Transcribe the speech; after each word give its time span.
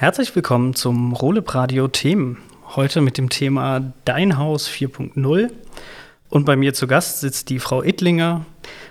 Herzlich 0.00 0.32
willkommen 0.36 0.76
zum 0.76 1.12
Roleb 1.12 1.52
Radio 1.56 1.88
Themen. 1.88 2.38
Heute 2.76 3.00
mit 3.00 3.18
dem 3.18 3.30
Thema 3.30 3.92
Dein 4.04 4.38
Haus 4.38 4.68
4.0. 4.68 5.50
Und 6.28 6.44
bei 6.44 6.54
mir 6.54 6.72
zu 6.72 6.86
Gast 6.86 7.18
sitzt 7.18 7.48
die 7.48 7.58
Frau 7.58 7.82
Ittlinger, 7.82 8.46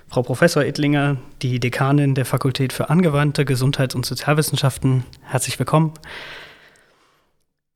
Frau 0.09 0.21
Professor 0.21 0.65
Ittlinger, 0.65 1.15
die 1.41 1.61
Dekanin 1.61 2.13
der 2.13 2.25
Fakultät 2.25 2.73
für 2.73 2.89
angewandte 2.89 3.45
Gesundheits- 3.45 3.95
und 3.95 4.05
Sozialwissenschaften. 4.05 5.05
Herzlich 5.21 5.57
willkommen. 5.57 5.93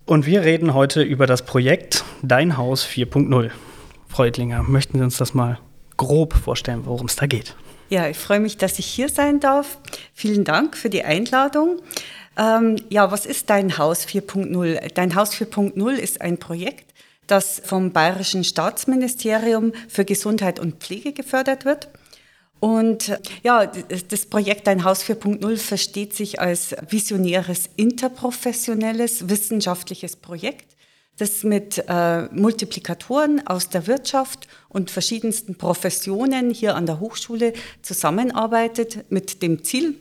Und 0.06 0.26
wir 0.26 0.42
reden 0.42 0.74
heute 0.74 1.02
über 1.02 1.26
das 1.26 1.46
Projekt 1.46 2.04
Dein 2.22 2.58
Haus 2.58 2.86
4.0. 2.86 3.50
Frau 4.10 4.24
Ittlinger, 4.26 4.64
möchten 4.64 4.98
Sie 4.98 5.04
uns 5.06 5.16
das 5.16 5.34
mal 5.34 5.58
grob 5.96 6.34
vorstellen, 6.34 6.82
worum 6.84 7.06
es 7.06 7.16
da 7.16 7.28
geht? 7.28 7.56
Ja, 7.88 8.10
ich 8.10 8.18
freue 8.18 8.42
mich, 8.42 8.58
dass 8.58 8.78
ich 8.78 8.86
hier 8.86 9.08
sein 9.08 9.40
darf. 9.40 9.78
Vielen 10.14 10.44
Dank 10.44 10.76
für 10.76 10.90
die 10.90 11.06
Einladung. 11.06 11.82
Ähm, 12.38 12.78
ja, 12.90 13.12
was 13.12 13.26
ist 13.26 13.50
Dein 13.50 13.78
Haus 13.78 14.06
4.0? 14.06 14.94
Dein 14.94 15.16
Haus 15.16 15.34
4.0 15.34 15.92
ist 15.94 16.22
ein 16.22 16.38
Projekt, 16.38 16.94
das 17.28 17.62
vom 17.64 17.92
Bayerischen 17.92 18.44
Staatsministerium 18.44 19.74
für 19.88 20.06
Gesundheit 20.06 20.60
und 20.60 20.82
Pflege 20.82 21.14
gefördert 21.14 21.66
wird. 21.66 21.90
Und 22.60 23.20
ja, 23.42 23.66
das 23.66 24.28
Projekt 24.28 24.68
Dein 24.68 24.84
Haus 24.84 25.04
4.0 25.04 25.58
versteht 25.58 26.14
sich 26.14 26.40
als 26.40 26.76
visionäres, 26.90 27.70
interprofessionelles, 27.76 29.30
wissenschaftliches 29.30 30.16
Projekt, 30.16 30.76
das 31.18 31.44
mit 31.44 31.84
äh, 31.88 32.24
Multiplikatoren 32.32 33.46
aus 33.48 33.70
der 33.70 33.88
Wirtschaft 33.88 34.48
und 34.70 34.92
verschiedensten 34.92 35.56
Professionen 35.56 36.52
hier 36.52 36.76
an 36.76 36.86
der 36.86 37.00
Hochschule 37.00 37.54
zusammenarbeitet 37.82 39.12
mit 39.12 39.42
dem 39.42 39.64
Ziel, 39.64 39.96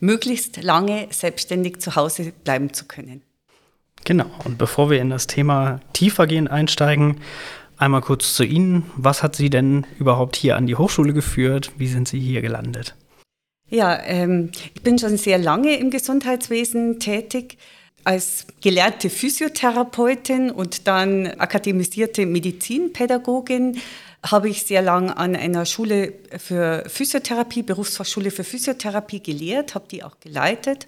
möglichst 0.00 0.62
lange 0.62 1.06
selbstständig 1.10 1.80
zu 1.80 1.94
Hause 1.96 2.32
bleiben 2.44 2.72
zu 2.72 2.86
können. 2.86 3.22
Genau, 4.04 4.30
und 4.44 4.58
bevor 4.58 4.90
wir 4.90 5.00
in 5.00 5.10
das 5.10 5.26
Thema 5.26 5.80
tiefergehend 5.92 6.50
einsteigen, 6.50 7.20
einmal 7.76 8.00
kurz 8.00 8.34
zu 8.34 8.44
Ihnen. 8.44 8.84
Was 8.96 9.22
hat 9.22 9.36
Sie 9.36 9.50
denn 9.50 9.86
überhaupt 9.98 10.36
hier 10.36 10.56
an 10.56 10.66
die 10.66 10.76
Hochschule 10.76 11.12
geführt? 11.12 11.72
Wie 11.76 11.86
sind 11.86 12.08
Sie 12.08 12.20
hier 12.20 12.42
gelandet? 12.42 12.94
Ja, 13.68 13.98
ähm, 14.04 14.50
ich 14.74 14.82
bin 14.82 14.98
schon 14.98 15.16
sehr 15.16 15.38
lange 15.38 15.76
im 15.76 15.90
Gesundheitswesen 15.90 16.98
tätig. 16.98 17.56
Als 18.02 18.46
gelernte 18.62 19.10
Physiotherapeutin 19.10 20.50
und 20.50 20.88
dann 20.88 21.26
akademisierte 21.26 22.24
Medizinpädagogin 22.24 23.78
habe 24.22 24.48
ich 24.48 24.64
sehr 24.64 24.82
lang 24.82 25.10
an 25.10 25.34
einer 25.34 25.64
Schule 25.64 26.12
für 26.38 26.84
Physiotherapie, 26.88 27.62
Berufsfachschule 27.62 28.30
für 28.30 28.44
Physiotherapie 28.44 29.22
gelehrt, 29.22 29.74
habe 29.74 29.86
die 29.90 30.02
auch 30.02 30.20
geleitet 30.20 30.86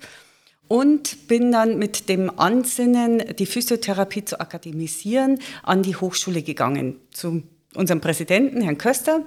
und 0.68 1.28
bin 1.28 1.52
dann 1.52 1.78
mit 1.78 2.08
dem 2.08 2.38
Ansinnen, 2.38 3.36
die 3.38 3.46
Physiotherapie 3.46 4.24
zu 4.24 4.40
akademisieren, 4.40 5.38
an 5.62 5.82
die 5.82 5.96
Hochschule 5.96 6.42
gegangen 6.42 6.96
zu 7.10 7.42
unserem 7.74 8.00
Präsidenten, 8.00 8.60
Herrn 8.60 8.78
Köster. 8.78 9.22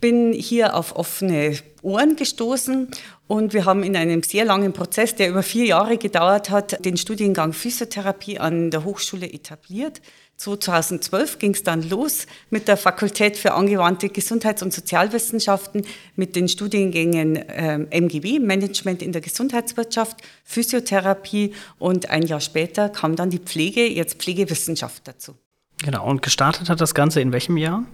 Bin 0.00 0.32
hier 0.32 0.76
auf 0.76 0.94
offene 0.94 1.58
Ohren 1.82 2.16
gestoßen 2.16 2.88
und 3.28 3.54
wir 3.54 3.64
haben 3.64 3.82
in 3.82 3.96
einem 3.96 4.22
sehr 4.22 4.44
langen 4.44 4.74
Prozess, 4.74 5.14
der 5.14 5.30
über 5.30 5.42
vier 5.42 5.64
Jahre 5.64 5.96
gedauert 5.96 6.50
hat, 6.50 6.84
den 6.84 6.96
Studiengang 6.96 7.52
Physiotherapie 7.52 8.38
an 8.38 8.70
der 8.70 8.84
Hochschule 8.84 9.32
etabliert. 9.32 10.02
2012 10.36 11.38
ging 11.38 11.54
es 11.54 11.62
dann 11.62 11.88
los 11.88 12.26
mit 12.50 12.68
der 12.68 12.76
Fakultät 12.76 13.36
für 13.36 13.54
angewandte 13.54 14.08
Gesundheits- 14.08 14.62
und 14.62 14.72
Sozialwissenschaften 14.72 15.86
mit 16.14 16.36
den 16.36 16.48
Studiengängen 16.48 17.36
äh, 17.36 17.78
MGW, 17.90 18.38
Management 18.38 19.02
in 19.02 19.12
der 19.12 19.22
Gesundheitswirtschaft, 19.22 20.18
Physiotherapie 20.44 21.54
und 21.78 22.10
ein 22.10 22.22
Jahr 22.22 22.40
später 22.40 22.88
kam 22.90 23.16
dann 23.16 23.30
die 23.30 23.38
Pflege, 23.38 23.86
jetzt 23.86 24.18
Pflegewissenschaft 24.18 25.08
dazu. 25.08 25.36
Genau, 25.82 26.06
und 26.06 26.22
gestartet 26.22 26.68
hat 26.68 26.80
das 26.80 26.94
Ganze 26.94 27.20
in 27.20 27.32
welchem 27.32 27.56
Jahr? 27.56 27.84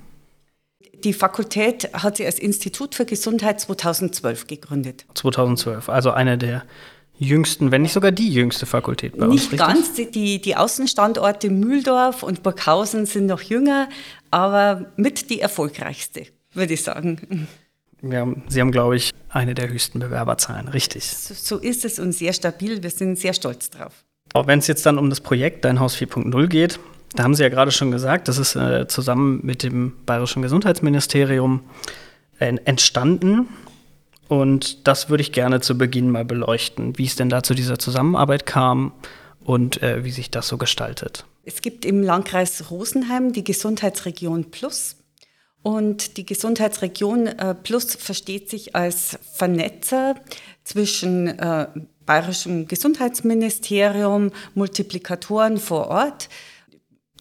Die 1.04 1.12
Fakultät 1.12 1.92
hat 1.94 2.16
sie 2.16 2.26
als 2.26 2.38
Institut 2.38 2.94
für 2.94 3.04
Gesundheit 3.04 3.60
2012 3.60 4.46
gegründet. 4.46 5.04
2012, 5.14 5.88
also 5.88 6.12
eine 6.12 6.38
der 6.38 6.64
jüngsten, 7.22 7.70
wenn 7.70 7.82
nicht 7.82 7.92
sogar 7.92 8.12
die 8.12 8.30
jüngste 8.30 8.66
Fakultät 8.66 9.16
bei 9.16 9.26
nicht 9.26 9.44
uns. 9.44 9.52
Nicht 9.52 9.60
ganz, 9.60 9.92
die, 9.94 10.40
die 10.40 10.56
Außenstandorte 10.56 11.50
Mühldorf 11.50 12.22
und 12.22 12.42
Burghausen 12.42 13.06
sind 13.06 13.26
noch 13.26 13.42
jünger, 13.42 13.88
aber 14.30 14.86
mit 14.96 15.30
die 15.30 15.40
erfolgreichste, 15.40 16.26
würde 16.52 16.74
ich 16.74 16.82
sagen. 16.82 17.48
Ja, 18.02 18.26
Sie 18.48 18.60
haben, 18.60 18.72
glaube 18.72 18.96
ich, 18.96 19.12
eine 19.28 19.54
der 19.54 19.68
höchsten 19.68 20.00
Bewerberzahlen, 20.00 20.68
richtig. 20.68 21.04
So, 21.04 21.34
so 21.34 21.58
ist 21.58 21.84
es 21.84 21.98
und 21.98 22.12
sehr 22.12 22.32
stabil, 22.32 22.82
wir 22.82 22.90
sind 22.90 23.18
sehr 23.18 23.32
stolz 23.32 23.70
drauf. 23.70 24.04
Auch 24.34 24.46
wenn 24.46 24.58
es 24.58 24.66
jetzt 24.66 24.84
dann 24.86 24.98
um 24.98 25.08
das 25.10 25.20
Projekt 25.20 25.64
Dein 25.64 25.78
Haus 25.78 25.96
4.0 25.96 26.46
geht, 26.48 26.80
da 27.14 27.24
haben 27.24 27.34
Sie 27.34 27.42
ja 27.42 27.48
gerade 27.48 27.70
schon 27.70 27.90
gesagt, 27.90 28.28
das 28.28 28.38
ist 28.38 28.56
äh, 28.56 28.86
zusammen 28.88 29.40
mit 29.42 29.62
dem 29.62 29.92
Bayerischen 30.06 30.42
Gesundheitsministerium 30.42 31.60
äh, 32.38 32.56
entstanden. 32.64 33.48
Und 34.32 34.88
das 34.88 35.10
würde 35.10 35.20
ich 35.20 35.32
gerne 35.32 35.60
zu 35.60 35.76
Beginn 35.76 36.08
mal 36.08 36.24
beleuchten, 36.24 36.96
wie 36.96 37.04
es 37.04 37.16
denn 37.16 37.28
da 37.28 37.42
zu 37.42 37.52
dieser 37.52 37.78
Zusammenarbeit 37.78 38.46
kam 38.46 38.94
und 39.44 39.82
äh, 39.82 40.06
wie 40.06 40.10
sich 40.10 40.30
das 40.30 40.48
so 40.48 40.56
gestaltet. 40.56 41.26
Es 41.44 41.60
gibt 41.60 41.84
im 41.84 42.02
Landkreis 42.02 42.70
Rosenheim 42.70 43.34
die 43.34 43.44
Gesundheitsregion 43.44 44.50
Plus. 44.50 44.96
Und 45.60 46.16
die 46.16 46.24
Gesundheitsregion 46.24 47.26
äh, 47.26 47.54
Plus 47.54 47.94
versteht 47.94 48.48
sich 48.48 48.74
als 48.74 49.18
Vernetzer 49.34 50.14
zwischen 50.64 51.26
äh, 51.38 51.66
Bayerischem 52.06 52.68
Gesundheitsministerium, 52.68 54.30
Multiplikatoren 54.54 55.58
vor 55.58 55.88
Ort, 55.88 56.30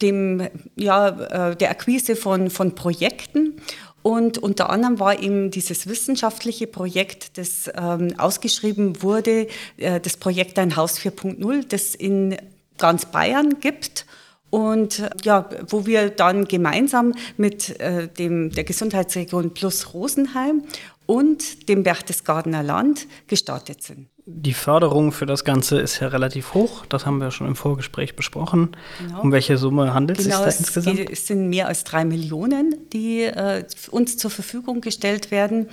dem, 0.01 0.47
ja, 0.77 1.49
äh, 1.49 1.55
der 1.57 1.71
Akquise 1.71 2.15
von, 2.15 2.49
von 2.49 2.73
Projekten 2.73 3.61
und 4.03 4.37
unter 4.39 4.69
anderem 4.69 4.99
war 4.99 5.19
eben 5.19 5.51
dieses 5.51 5.87
wissenschaftliche 5.87 6.67
Projekt, 6.67 7.37
das 7.37 7.69
ähm, 7.75 8.15
ausgeschrieben 8.17 9.01
wurde, 9.03 9.47
äh, 9.77 9.99
das 9.99 10.17
Projekt 10.17 10.57
Ein 10.57 10.75
Haus 10.75 10.99
4.0, 10.99 11.67
das 11.67 11.95
in 11.95 12.37
ganz 12.77 13.05
Bayern 13.05 13.59
gibt. 13.59 14.05
Und 14.49 14.99
äh, 14.99 15.09
ja, 15.23 15.49
wo 15.67 15.85
wir 15.85 16.09
dann 16.09 16.45
gemeinsam 16.45 17.13
mit 17.37 17.79
äh, 17.79 18.07
dem, 18.07 18.51
der 18.51 18.63
Gesundheitsregion 18.63 19.53
Plus 19.53 19.93
Rosenheim 19.93 20.63
und 21.11 21.67
dem 21.67 21.83
Berchtesgadener 21.83 22.63
Land 22.63 23.05
gestartet 23.27 23.83
sind. 23.83 24.07
Die 24.25 24.53
Förderung 24.53 25.11
für 25.11 25.25
das 25.25 25.43
Ganze 25.43 25.81
ist 25.81 25.99
ja 25.99 26.07
relativ 26.07 26.53
hoch, 26.53 26.85
das 26.85 27.05
haben 27.05 27.17
wir 27.17 27.31
schon 27.31 27.47
im 27.47 27.57
Vorgespräch 27.57 28.15
besprochen. 28.15 28.77
Genau. 29.05 29.21
Um 29.21 29.33
welche 29.33 29.57
Summe 29.57 29.93
handelt 29.93 30.19
es 30.19 30.25
genau, 30.25 30.37
sich 30.45 30.53
da 30.53 30.57
insgesamt? 30.59 31.09
Es 31.09 31.27
sind 31.27 31.49
mehr 31.49 31.67
als 31.67 31.83
drei 31.83 32.05
Millionen, 32.05 32.89
die 32.93 33.23
äh, 33.23 33.65
uns 33.89 34.17
zur 34.17 34.31
Verfügung 34.31 34.79
gestellt 34.79 35.31
werden, 35.31 35.67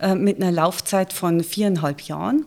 äh, 0.00 0.14
mit 0.14 0.36
einer 0.36 0.52
Laufzeit 0.52 1.14
von 1.14 1.42
viereinhalb 1.42 2.02
Jahren. 2.02 2.44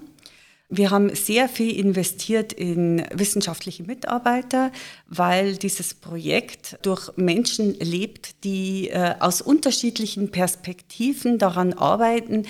Wir 0.70 0.92
haben 0.92 1.16
sehr 1.16 1.48
viel 1.48 1.80
investiert 1.80 2.52
in 2.52 3.06
wissenschaftliche 3.14 3.84
Mitarbeiter, 3.84 4.74
weil 5.08 5.56
dieses 5.56 5.94
Projekt 5.94 6.78
durch 6.82 7.16
Menschen 7.16 7.76
lebt, 7.80 8.44
die 8.44 8.90
äh, 8.90 9.16
aus 9.22 9.42
unterschiedlichen 9.42 10.30
Perspektiven 10.30 11.38
daran 11.38 11.72
arbeiten, 11.72 12.44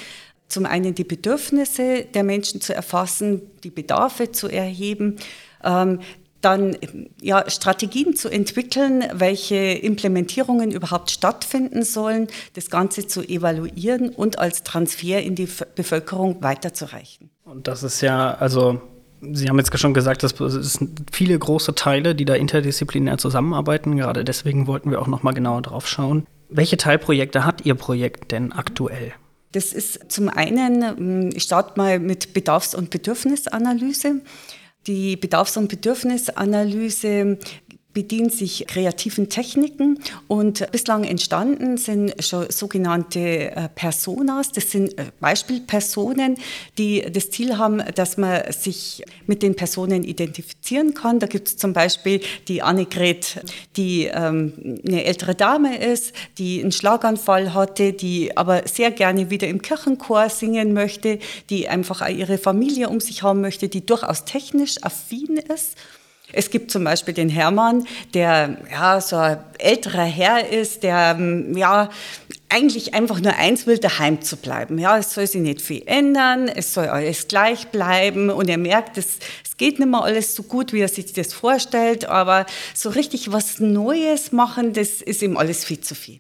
zum 0.48 0.66
einen 0.66 0.96
die 0.96 1.04
Bedürfnisse 1.04 2.06
der 2.06 2.24
Menschen 2.24 2.60
zu 2.60 2.74
erfassen, 2.74 3.42
die 3.64 3.70
Bedarfe 3.70 4.32
zu 4.32 4.48
erheben, 4.48 5.18
ähm, 5.64 6.00
dann 6.42 6.76
ja, 7.22 7.48
Strategien 7.50 8.16
zu 8.16 8.30
entwickeln, 8.30 9.04
welche 9.14 9.56
Implementierungen 9.56 10.72
überhaupt 10.72 11.12
stattfinden 11.12 11.84
sollen, 11.84 12.28
das 12.54 12.72
Ganze 12.72 13.06
zu 13.06 13.22
evaluieren 13.22 14.10
und 14.10 14.40
als 14.40 14.64
Transfer 14.64 15.22
in 15.22 15.36
die 15.36 15.48
Bevölkerung 15.76 16.42
weiterzureichen. 16.42 17.30
Und 17.50 17.68
das 17.68 17.82
ist 17.84 18.02
ja, 18.02 18.34
also 18.34 18.82
Sie 19.22 19.50
haben 19.50 19.58
jetzt 19.58 19.76
schon 19.80 19.96
gesagt, 19.96 20.24
es 20.24 20.34
sind 20.74 21.08
viele 21.12 21.40
große 21.40 21.74
Teile, 21.74 22.14
die 22.14 22.26
da 22.26 22.36
interdisziplinär 22.36 23.18
zusammenarbeiten. 23.18 23.98
Gerade 23.98 24.24
deswegen 24.24 24.68
wollten 24.68 24.92
wir 24.92 25.02
auch 25.02 25.08
noch 25.08 25.24
mal 25.24 25.32
genauer 25.32 25.64
drauf 25.64 25.88
schauen. 25.88 26.28
Welche 26.50 26.78
Teilprojekte 26.78 27.44
hat 27.44 27.66
Ihr 27.66 27.74
Projekt 27.76 28.32
denn 28.32 28.52
aktuell? 28.52 29.14
Das 29.54 29.74
ist 29.74 30.12
zum 30.12 30.30
einen, 30.30 30.84
hm, 30.84 31.30
ich 31.34 31.44
starte 31.44 31.74
mal 31.78 32.00
mit 32.00 32.34
Bedarfs- 32.34 32.76
und 32.76 32.90
Bedürfnisanalyse. 32.92 34.22
Die 34.86 35.18
Bedarfs- 35.18 35.58
und 35.58 35.68
Bedürfnisanalyse 35.68 37.40
bedient 37.98 38.32
sich 38.32 38.68
kreativen 38.68 39.28
Techniken 39.28 39.98
und 40.28 40.72
bislang 40.72 41.04
entstanden 41.04 41.78
sind 41.78 42.14
schon 42.24 42.46
sogenannte 42.52 43.20
äh, 43.20 43.70
Personas. 43.74 44.52
Das 44.52 44.70
sind 44.70 44.96
äh, 45.00 45.06
Beispielpersonen, 45.20 46.38
die 46.78 47.02
das 47.02 47.32
Ziel 47.32 47.58
haben, 47.58 47.82
dass 47.96 48.18
man 48.18 48.52
sich 48.52 49.04
mit 49.26 49.42
den 49.42 49.56
Personen 49.56 50.04
identifizieren 50.04 50.94
kann. 50.94 51.18
Da 51.18 51.26
gibt 51.26 51.48
es 51.48 51.58
zum 51.58 51.74
Beispiel 51.74 52.22
die 52.48 52.62
Annegret, 52.62 53.44
die 53.78 54.06
ähm, 54.06 54.78
eine 54.88 55.06
ältere 55.06 55.34
Dame 55.34 55.84
ist, 55.84 56.14
die 56.38 56.62
einen 56.62 56.72
Schlaganfall 56.72 57.56
hatte, 57.56 57.94
die 57.94 58.38
aber 58.38 58.68
sehr 58.68 58.92
gerne 58.92 59.32
wieder 59.32 59.48
im 59.48 59.64
Kirchenchor 59.64 60.30
singen 60.30 60.74
möchte, 60.74 61.18
die 61.50 61.68
einfach 61.68 62.08
ihre 62.08 62.38
Familie 62.38 62.90
um 62.90 63.00
sich 63.00 63.24
haben 63.24 63.42
möchte, 63.42 63.70
die 63.70 63.84
durchaus 63.84 64.24
technisch 64.24 64.76
affin 64.84 65.38
ist 65.38 65.76
es 66.34 66.50
gibt 66.50 66.72
zum 66.72 66.84
Beispiel 66.84 67.14
den 67.14 67.30
Hermann, 67.30 67.88
der 68.14 68.58
ja 68.72 69.00
so 69.00 69.16
ein 69.16 69.40
älterer 69.60 70.04
Herr 70.04 70.50
ist, 70.50 70.84
der 70.84 71.16
ähm, 71.18 71.56
ja 71.56 71.90
eigentlich 72.50 72.94
einfach 72.94 73.20
nur 73.20 73.36
eins 73.36 73.68
will, 73.68 73.78
daheim 73.78 74.22
zu 74.22 74.38
bleiben. 74.38 74.80
Ja, 74.80 74.98
es 74.98 75.14
soll 75.14 75.28
sich 75.28 75.42
nicht 75.42 75.62
viel 75.62 75.84
ändern, 75.86 76.48
es 76.48 76.74
soll 76.74 76.88
alles 76.88 77.28
gleich 77.28 77.68
bleiben 77.68 78.30
und 78.30 78.50
er 78.50 78.58
merkt, 78.58 78.98
es, 78.98 79.20
es 79.44 79.58
geht 79.58 79.80
nicht 79.80 79.90
mehr 79.90 80.04
alles 80.04 80.36
so 80.36 80.44
gut, 80.44 80.74
wie 80.74 80.82
er 80.82 80.88
sich 80.88 81.12
das 81.14 81.34
vorstellt, 81.34 82.06
aber 82.06 82.46
so 82.74 82.90
richtig 82.90 83.32
was 83.32 83.60
Neues 83.60 84.32
machen, 84.32 84.74
das 84.74 85.02
ist 85.02 85.22
ihm 85.22 85.38
alles 85.38 85.66
viel 85.66 85.82
zu 85.82 85.96
viel. 85.96 86.20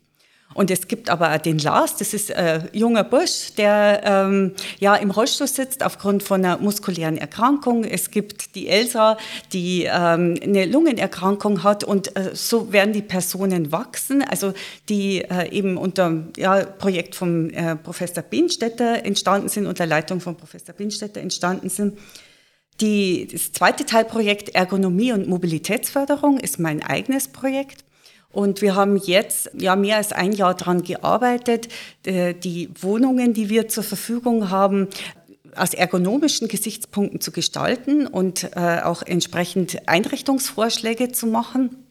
Und 0.57 0.71
es 0.71 0.87
gibt 0.87 1.11
aber 1.11 1.37
den 1.37 1.59
Lars, 1.59 1.97
das 1.97 2.15
ist 2.15 2.33
ein 2.33 2.67
junger 2.73 3.03
Bursch, 3.03 3.53
der 3.57 4.01
ähm, 4.03 4.53
ja 4.79 4.95
im 4.95 5.11
Rollstuhl 5.11 5.45
sitzt 5.45 5.83
aufgrund 5.83 6.23
von 6.23 6.43
einer 6.43 6.57
muskulären 6.57 7.15
Erkrankung. 7.15 7.83
Es 7.83 8.09
gibt 8.09 8.55
die 8.55 8.67
Elsa, 8.67 9.17
die 9.53 9.83
ähm, 9.83 10.33
eine 10.41 10.65
Lungenerkrankung 10.65 11.61
hat 11.61 11.83
und 11.83 12.15
äh, 12.15 12.31
so 12.33 12.73
werden 12.73 12.91
die 12.91 13.03
Personen 13.03 13.71
wachsen, 13.71 14.23
also 14.23 14.55
die 14.89 15.21
äh, 15.21 15.47
eben 15.51 15.77
unter 15.77 16.23
ja, 16.35 16.65
Projekt 16.65 17.13
vom 17.13 17.51
äh, 17.51 17.75
Professor 17.75 18.23
Binstetter 18.23 19.05
entstanden 19.05 19.49
sind, 19.49 19.67
unter 19.67 19.85
Leitung 19.85 20.21
von 20.21 20.35
Professor 20.35 20.73
Binstetter 20.73 21.21
entstanden 21.21 21.69
sind. 21.69 21.99
Die, 22.81 23.27
das 23.31 23.51
zweite 23.51 23.85
Teilprojekt 23.85 24.55
Ergonomie 24.55 25.11
und 25.11 25.27
Mobilitätsförderung 25.27 26.39
ist 26.39 26.57
mein 26.57 26.81
eigenes 26.81 27.27
Projekt. 27.27 27.83
Und 28.37 28.61
wir 28.61 28.75
haben 28.75 28.97
jetzt 28.97 29.49
ja 29.57 29.75
mehr 29.75 29.97
als 29.97 30.11
ein 30.11 30.31
Jahr 30.31 30.53
daran 30.53 30.83
gearbeitet, 30.83 31.69
äh, 32.05 32.35
die 32.35 32.69
Wohnungen, 32.79 33.33
die 33.33 33.49
wir 33.49 33.67
zur 33.67 33.81
Verfügung 33.81 34.51
haben, 34.51 34.89
aus 35.55 35.73
ergonomischen 35.73 36.47
Gesichtspunkten 36.47 37.19
zu 37.19 37.31
gestalten 37.31 38.05
und 38.05 38.51
äh, 38.55 38.81
auch 38.83 39.01
entsprechend 39.01 39.89
Einrichtungsvorschläge 39.89 41.11
zu 41.11 41.25
machen. 41.25 41.86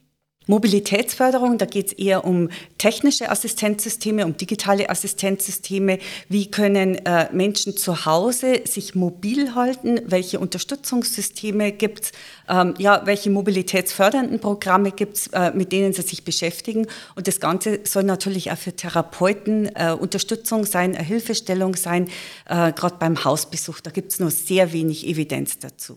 Mobilitätsförderung, 0.47 1.59
da 1.59 1.67
geht 1.67 1.89
es 1.89 1.93
eher 1.93 2.25
um 2.25 2.51
technische 2.79 3.31
Assistenzsysteme, 3.31 4.25
um 4.25 4.37
digitale 4.37 4.89
Assistenzsysteme. 4.89 5.99
Wie 6.29 6.51
können 6.51 6.95
äh, 7.05 7.29
Menschen 7.33 7.77
zu 7.77 8.07
Hause 8.07 8.63
sich 8.65 8.95
mobil 8.95 9.55
halten? 9.55 10.01
Welche 10.07 10.39
Unterstützungssysteme 10.39 11.73
gibt 11.73 12.05
es? 12.05 12.13
Ähm, 12.49 12.75
ja, 12.79 13.03
welche 13.07 13.31
mobilitätsfördernden 13.31 14.39
Programme 14.39 14.93
gibt 14.93 15.17
es, 15.17 15.27
äh, 15.29 15.51
mit 15.53 15.73
denen 15.73 15.93
sie 15.93 16.03
sich 16.03 16.25
beschäftigen? 16.25 16.87
Und 17.17 17.27
das 17.27 17.41
Ganze 17.41 17.81
soll 17.85 18.05
natürlich 18.05 18.53
auch 18.53 18.59
für 18.59 18.75
Therapeuten 18.75 19.71
äh, 19.75 19.93
Unterstützung 19.93 20.65
sein, 20.65 20.95
Hilfestellung 20.95 21.75
sein, 21.75 22.09
äh, 22.49 22.73
gerade 22.73 22.97
beim 23.01 23.25
Hausbesuch. 23.25 23.81
Da 23.81 23.91
gibt 23.91 24.13
es 24.13 24.21
nur 24.21 24.31
sehr 24.31 24.73
wenig 24.73 25.07
Evidenz 25.07 25.59
dazu. 25.59 25.97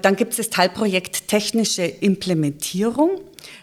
Dann 0.00 0.16
gibt 0.16 0.32
es 0.32 0.38
das 0.38 0.50
Teilprojekt 0.50 1.28
Technische 1.28 1.84
Implementierung. 1.84 3.20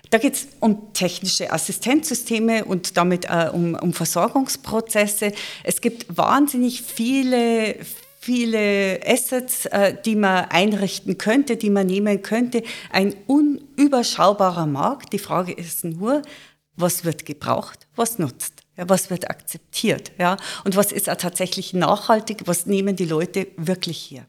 Da 0.09 0.17
geht 0.17 0.35
es 0.35 0.47
um 0.59 0.93
technische 0.93 1.51
Assistenzsysteme 1.51 2.65
und 2.65 2.97
damit 2.97 3.25
äh, 3.25 3.49
um, 3.51 3.75
um 3.75 3.93
Versorgungsprozesse. 3.93 5.33
Es 5.63 5.81
gibt 5.81 6.17
wahnsinnig 6.17 6.81
viele, 6.81 7.77
viele 8.19 8.99
Assets, 9.05 9.65
äh, 9.67 9.95
die 10.05 10.15
man 10.15 10.45
einrichten 10.45 11.17
könnte, 11.17 11.57
die 11.57 11.69
man 11.69 11.87
nehmen 11.87 12.21
könnte. 12.21 12.63
Ein 12.91 13.15
unüberschaubarer 13.27 14.67
Markt. 14.67 15.13
Die 15.13 15.19
Frage 15.19 15.53
ist 15.53 15.83
nur, 15.83 16.21
was 16.75 17.05
wird 17.05 17.25
gebraucht, 17.25 17.87
was 17.95 18.19
nutzt. 18.19 18.61
Ja, 18.77 18.87
was 18.89 19.09
wird 19.09 19.29
akzeptiert? 19.29 20.11
Ja? 20.17 20.37
Und 20.63 20.75
was 20.75 20.91
ist 20.91 21.05
tatsächlich 21.05 21.73
nachhaltig? 21.73 22.43
Was 22.45 22.65
nehmen 22.65 22.95
die 22.95 23.05
Leute 23.05 23.47
wirklich 23.57 23.97
hier? 23.97 24.25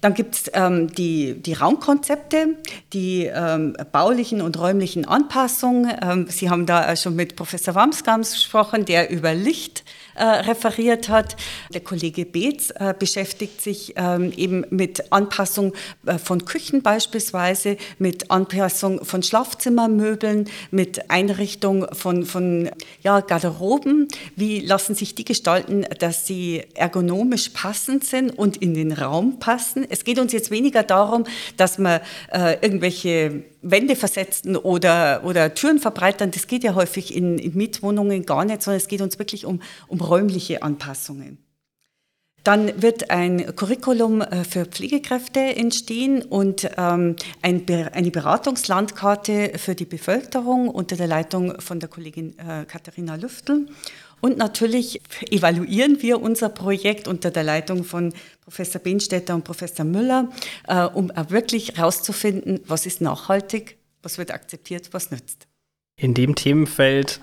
Dann 0.00 0.14
gibt 0.14 0.34
es 0.34 0.50
ähm, 0.54 0.88
die, 0.88 1.34
die 1.34 1.52
Raumkonzepte, 1.52 2.56
die 2.92 3.26
ähm, 3.26 3.76
baulichen 3.92 4.40
und 4.40 4.58
räumlichen 4.58 5.04
Anpassungen. 5.04 5.92
Ähm, 6.02 6.26
Sie 6.28 6.48
haben 6.48 6.66
da 6.66 6.96
schon 6.96 7.16
mit 7.16 7.36
Professor 7.36 7.74
Wamsgams 7.74 8.32
gesprochen, 8.32 8.84
der 8.84 9.10
über 9.10 9.34
Licht 9.34 9.84
äh, 10.14 10.24
referiert 10.24 11.08
hat. 11.08 11.36
Der 11.72 11.80
Kollege 11.80 12.24
Beetz 12.24 12.70
äh, 12.70 12.94
beschäftigt 12.98 13.60
sich 13.60 13.94
ähm, 13.96 14.32
eben 14.36 14.64
mit 14.70 15.12
Anpassung 15.12 15.74
äh, 16.06 16.18
von 16.18 16.44
Küchen 16.44 16.82
beispielsweise, 16.82 17.76
mit 17.98 18.30
Anpassung 18.30 19.04
von 19.04 19.22
Schlafzimmermöbeln, 19.22 20.48
mit 20.70 21.10
Einrichtung 21.10 21.86
von, 21.94 22.24
von 22.24 22.70
ja, 23.02 23.20
Garderoben. 23.20 24.08
Wie 24.36 24.60
lassen 24.60 24.94
sich 24.94 25.14
die 25.14 25.24
gestalten, 25.24 25.86
dass 25.98 26.26
sie 26.26 26.64
ergonomisch 26.74 27.50
passend 27.50 28.04
sind 28.04 28.30
und 28.30 28.56
in 28.56 28.74
den 28.74 28.92
Raum 28.92 29.38
passen? 29.38 29.89
Es 29.90 30.04
geht 30.04 30.18
uns 30.18 30.32
jetzt 30.32 30.50
weniger 30.50 30.82
darum, 30.82 31.24
dass 31.56 31.78
man 31.78 32.00
äh, 32.32 32.56
irgendwelche 32.62 33.44
Wände 33.62 33.96
versetzen 33.96 34.56
oder, 34.56 35.22
oder 35.24 35.54
Türen 35.54 35.78
verbreitern. 35.78 36.30
Das 36.30 36.46
geht 36.46 36.64
ja 36.64 36.74
häufig 36.74 37.14
in, 37.14 37.38
in 37.38 37.54
Mietwohnungen 37.54 38.24
gar 38.24 38.44
nicht, 38.44 38.62
sondern 38.62 38.78
es 38.78 38.88
geht 38.88 39.00
uns 39.00 39.18
wirklich 39.18 39.44
um, 39.46 39.60
um 39.88 40.00
räumliche 40.00 40.62
Anpassungen. 40.62 41.38
Dann 42.44 42.80
wird 42.80 43.10
ein 43.10 43.54
Curriculum 43.54 44.22
äh, 44.22 44.44
für 44.44 44.64
Pflegekräfte 44.64 45.40
entstehen 45.40 46.22
und 46.22 46.70
ähm, 46.78 47.16
ein, 47.42 47.66
eine 47.92 48.10
Beratungslandkarte 48.10 49.52
für 49.58 49.74
die 49.74 49.84
Bevölkerung 49.84 50.68
unter 50.68 50.96
der 50.96 51.06
Leitung 51.06 51.60
von 51.60 51.80
der 51.80 51.90
Kollegin 51.90 52.38
äh, 52.38 52.64
Katharina 52.64 53.16
Lüftel. 53.16 53.66
Und 54.22 54.36
natürlich 54.36 55.00
evaluieren 55.30 56.02
wir 56.02 56.20
unser 56.20 56.50
Projekt 56.50 57.08
unter 57.08 57.30
der 57.30 57.42
Leitung 57.42 57.84
von 57.84 58.12
Professor 58.50 58.80
Benstetter 58.80 59.34
und 59.36 59.44
Professor 59.44 59.84
Müller, 59.84 60.28
äh, 60.66 60.84
um 60.84 61.12
wirklich 61.28 61.76
herauszufinden, 61.76 62.60
was 62.66 62.84
ist 62.84 63.00
nachhaltig, 63.00 63.78
was 64.02 64.18
wird 64.18 64.32
akzeptiert, 64.32 64.88
was 64.92 65.12
nützt. 65.12 65.46
In 65.96 66.14
dem 66.14 66.34
Themenfeld 66.34 67.20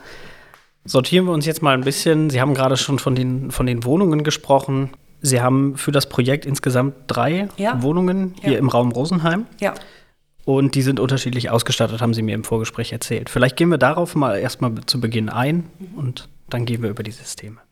sortieren 0.85 1.25
wir 1.25 1.33
uns 1.33 1.45
jetzt 1.45 1.62
mal 1.62 1.74
ein 1.74 1.83
bisschen. 1.83 2.29
Sie 2.29 2.39
haben 2.39 2.53
gerade 2.53 2.77
schon 2.77 2.97
von 2.97 3.13
den, 3.13 3.51
von 3.51 3.65
den 3.65 3.83
Wohnungen 3.83 4.24
gesprochen. 4.24 4.91
Sie 5.21 5.41
haben 5.41 5.75
für 5.75 5.91
das 5.91 6.07
Projekt 6.07 6.45
insgesamt 6.45 6.95
drei 7.07 7.50
ja. 7.57 7.81
Wohnungen 7.81 8.35
hier 8.41 8.53
ja. 8.53 8.59
im 8.59 8.69
Raum 8.69 8.94
Rosenheim. 8.94 9.47
Ja. 9.59 9.73
Und 10.45 10.75
die 10.75 10.81
sind 10.81 11.01
unterschiedlich 11.01 11.50
ausgestattet, 11.50 12.00
haben 12.00 12.13
Sie 12.13 12.21
mir 12.21 12.35
im 12.35 12.45
Vorgespräch 12.45 12.94
erzählt. 12.94 13.30
Vielleicht 13.30 13.57
gehen 13.57 13.68
wir 13.68 13.77
darauf 13.77 14.15
mal 14.15 14.38
erstmal 14.38 14.73
zu 14.85 15.01
Beginn 15.01 15.27
ein 15.27 15.69
mhm. 15.77 15.97
und 15.97 16.30
dann 16.50 16.65
gehen 16.65 16.81
wir 16.83 16.89
über 16.89 17.03
die 17.03 17.12
Systeme. 17.12 17.66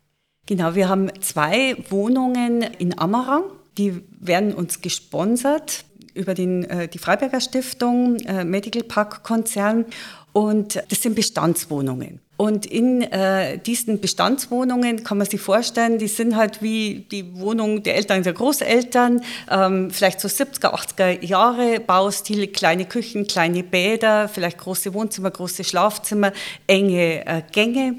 Genau, 0.47 0.75
wir 0.75 0.89
haben 0.89 1.09
zwei 1.21 1.75
Wohnungen 1.89 2.61
in 2.61 2.97
Amarang, 2.99 3.43
die 3.79 4.03
werden 4.19 4.53
uns 4.53 4.81
gesponsert 4.81 5.85
über 6.13 6.35
den, 6.35 6.63
äh, 6.65 6.87
die 6.87 6.99
Freiberger 6.99 7.41
Stiftung, 7.41 8.17
äh, 8.19 8.43
Medical 8.43 8.83
Park 8.83 9.23
Konzern 9.23 9.85
und 10.33 10.83
das 10.89 11.01
sind 11.01 11.15
Bestandswohnungen. 11.15 12.19
Und 12.37 12.65
in 12.65 13.01
äh, 13.01 13.57
diesen 13.57 14.01
Bestandswohnungen 14.01 15.03
kann 15.03 15.17
man 15.17 15.25
sich 15.25 15.41
vorstellen, 15.41 15.97
die 15.97 16.09
sind 16.09 16.35
halt 16.35 16.61
wie 16.61 17.07
die 17.09 17.39
Wohnung 17.39 17.81
der 17.81 17.95
Eltern, 17.95 18.21
der 18.21 18.33
Großeltern, 18.33 19.21
ähm, 19.49 19.89
vielleicht 19.89 20.19
so 20.19 20.27
70er, 20.27 20.73
80er 20.75 21.25
Jahre, 21.25 21.79
Baustil, 21.79 22.47
kleine 22.47 22.85
Küchen, 22.85 23.25
kleine 23.25 23.63
Bäder, 23.63 24.27
vielleicht 24.27 24.57
große 24.57 24.93
Wohnzimmer, 24.93 25.31
große 25.31 25.63
Schlafzimmer, 25.63 26.33
enge 26.67 27.25
äh, 27.25 27.41
Gänge. 27.51 27.95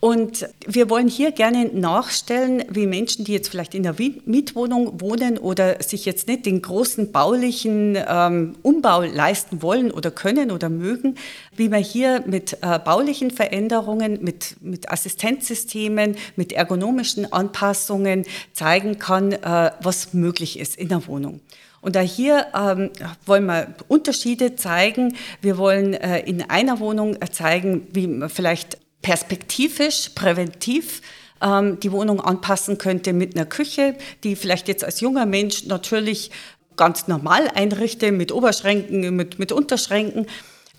Und 0.00 0.48
wir 0.64 0.90
wollen 0.90 1.08
hier 1.08 1.32
gerne 1.32 1.66
nachstellen, 1.66 2.64
wie 2.68 2.86
Menschen, 2.86 3.24
die 3.24 3.32
jetzt 3.32 3.48
vielleicht 3.48 3.74
in 3.74 3.82
der 3.82 3.96
Mietwohnung 4.26 5.00
wohnen 5.00 5.38
oder 5.38 5.82
sich 5.82 6.04
jetzt 6.04 6.28
nicht 6.28 6.46
den 6.46 6.62
großen 6.62 7.10
baulichen 7.10 7.98
ähm, 8.08 8.54
Umbau 8.62 9.02
leisten 9.02 9.60
wollen 9.60 9.90
oder 9.90 10.12
können 10.12 10.52
oder 10.52 10.68
mögen, 10.68 11.16
wie 11.56 11.68
man 11.68 11.82
hier 11.82 12.22
mit 12.26 12.58
äh, 12.62 12.78
baulichen 12.78 13.32
Veränderungen, 13.32 14.22
mit, 14.22 14.56
mit 14.60 14.88
Assistenzsystemen, 14.88 16.14
mit 16.36 16.52
ergonomischen 16.52 17.32
Anpassungen 17.32 18.24
zeigen 18.52 19.00
kann, 19.00 19.32
äh, 19.32 19.72
was 19.82 20.14
möglich 20.14 20.60
ist 20.60 20.76
in 20.76 20.90
der 20.90 21.08
Wohnung. 21.08 21.40
Und 21.80 21.96
da 21.96 22.00
hier 22.00 22.46
ähm, 22.54 22.90
wollen 23.26 23.46
wir 23.46 23.74
Unterschiede 23.88 24.54
zeigen. 24.54 25.16
Wir 25.40 25.58
wollen 25.58 25.94
äh, 25.94 26.20
in 26.20 26.48
einer 26.48 26.78
Wohnung 26.78 27.16
zeigen, 27.32 27.86
wie 27.92 28.06
man 28.06 28.28
vielleicht 28.28 28.78
perspektivisch, 29.08 30.10
präventiv 30.14 31.00
ähm, 31.40 31.80
die 31.80 31.92
Wohnung 31.92 32.20
anpassen 32.20 32.76
könnte 32.76 33.14
mit 33.14 33.34
einer 33.34 33.46
Küche, 33.46 33.96
die 34.22 34.36
vielleicht 34.36 34.68
jetzt 34.68 34.84
als 34.84 35.00
junger 35.00 35.24
Mensch 35.24 35.64
natürlich 35.64 36.30
ganz 36.76 37.08
normal 37.08 37.48
einrichte 37.54 38.12
mit 38.12 38.32
Oberschränken, 38.32 39.16
mit, 39.16 39.38
mit 39.38 39.50
Unterschränken 39.50 40.26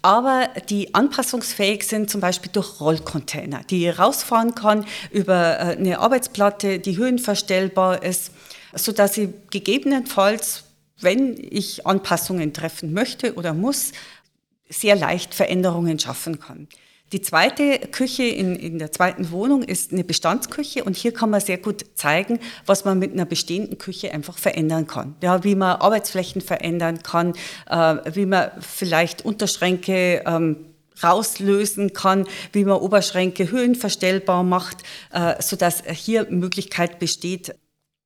aber 0.01 0.47
die 0.69 0.95
anpassungsfähig 0.95 1.85
sind, 1.85 2.09
zum 2.09 2.21
Beispiel 2.21 2.51
durch 2.53 2.79
Rollcontainer, 2.79 3.63
die 3.69 3.89
rausfahren 3.89 4.55
kann 4.55 4.85
über 5.11 5.59
äh, 5.59 5.75
eine 5.75 5.99
Arbeitsplatte, 5.99 6.79
die 6.79 6.95
höhenverstellbar 6.95 8.01
ist, 8.03 8.31
so 8.73 8.93
dass 8.93 9.15
sie 9.15 9.33
gegebenenfalls, 9.49 10.63
wenn 11.01 11.35
ich 11.37 11.85
Anpassungen 11.85 12.53
treffen 12.53 12.93
möchte 12.93 13.33
oder 13.33 13.53
muss, 13.53 13.91
sehr 14.69 14.95
leicht 14.95 15.33
Veränderungen 15.33 15.99
schaffen 15.99 16.39
kann. 16.39 16.69
Die 17.11 17.21
zweite 17.21 17.79
Küche 17.91 18.23
in, 18.23 18.55
in 18.55 18.77
der 18.77 18.91
zweiten 18.91 19.31
Wohnung 19.31 19.63
ist 19.63 19.91
eine 19.91 20.03
Bestandsküche 20.03 20.83
und 20.83 20.95
hier 20.95 21.11
kann 21.11 21.31
man 21.31 21.41
sehr 21.41 21.57
gut 21.57 21.85
zeigen, 21.95 22.39
was 22.67 22.85
man 22.85 22.99
mit 22.99 23.13
einer 23.13 23.25
bestehenden 23.25 23.79
Küche 23.79 24.11
einfach 24.11 24.37
verändern 24.37 24.85
kann. 24.85 25.15
Ja, 25.23 25.43
wie 25.43 25.55
man 25.55 25.77
Arbeitsflächen 25.77 26.41
verändern 26.41 27.01
kann, 27.01 27.33
äh, 27.67 27.97
wie 28.13 28.27
man 28.27 28.51
vielleicht 28.59 29.25
Unterschränke 29.25 30.23
ähm, 30.25 30.65
rauslösen 31.03 31.93
kann, 31.93 32.27
wie 32.51 32.65
man 32.65 32.77
Oberschränke 32.77 33.49
höhenverstellbar 33.49 34.43
macht, 34.43 34.77
äh, 35.11 35.41
sodass 35.41 35.83
hier 35.91 36.29
Möglichkeit 36.29 36.99
besteht, 36.99 37.55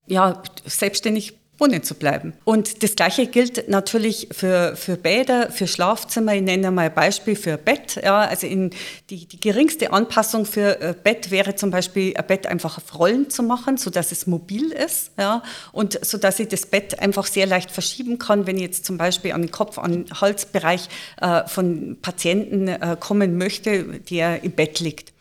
ja, 0.08 0.42
selbstständig 0.66 1.40
wohnen 1.60 1.84
zu 1.84 1.94
bleiben. 1.96 2.34
Und 2.46 2.82
das 2.82 2.96
Gleiche 2.96 3.28
gilt 3.28 3.70
natürlich 3.70 4.28
für, 4.32 4.76
für 4.76 4.98
Bäder, 4.98 5.52
für 5.52 5.68
Schlafzimmer. 5.68 6.34
Ich 6.34 6.42
nenne 6.42 6.72
mal 6.72 6.88
ein 6.88 6.94
Beispiel 6.94 7.36
für 7.36 7.58
Bett. 7.58 8.00
Ja, 8.04 8.22
also 8.22 8.48
in 8.48 8.72
die, 9.10 9.28
die 9.28 9.40
geringste 9.40 9.94
Anpassung 9.94 10.46
für 10.46 10.82
äh, 10.82 10.96
Bett 11.02 11.30
wäre 11.30 11.56
zum 11.56 11.70
Beispiel 11.70 12.16
ein 12.18 12.26
Bett 12.26 12.48
einfach 12.48 12.78
auf 12.78 13.00
Rollen 13.00 13.30
zu 13.30 13.44
machen, 13.44 13.78
sodass 13.78 14.12
es 14.12 14.26
mobil 14.26 14.72
ist 14.72 15.12
ja, 15.18 15.44
und 15.72 16.04
sodass 16.04 16.40
ich 16.40 16.48
das 16.48 16.66
Bett 16.66 17.00
einfach 17.00 17.28
sehr 17.28 17.46
leicht 17.46 17.70
verschieben 17.70 18.18
kann, 18.18 18.48
wenn 18.48 18.58
ich 18.58 18.64
jetzt 18.64 18.86
zum 18.86 18.98
Beispiel 18.98 19.32
an 19.34 19.44
den 19.44 19.52
Kopf, 19.52 19.78
an 19.78 19.92
den 19.92 20.22
Halsbereich 20.22 20.90
äh, 21.22 21.48
von 21.48 21.98
Patienten 22.02 22.68
äh, 22.68 22.98
kommen 23.00 23.38
möchte, 23.38 24.00
der 24.00 24.44
im 24.44 24.52
Bett 24.52 24.80
liegt. 24.80 25.14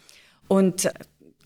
Und 0.48 0.90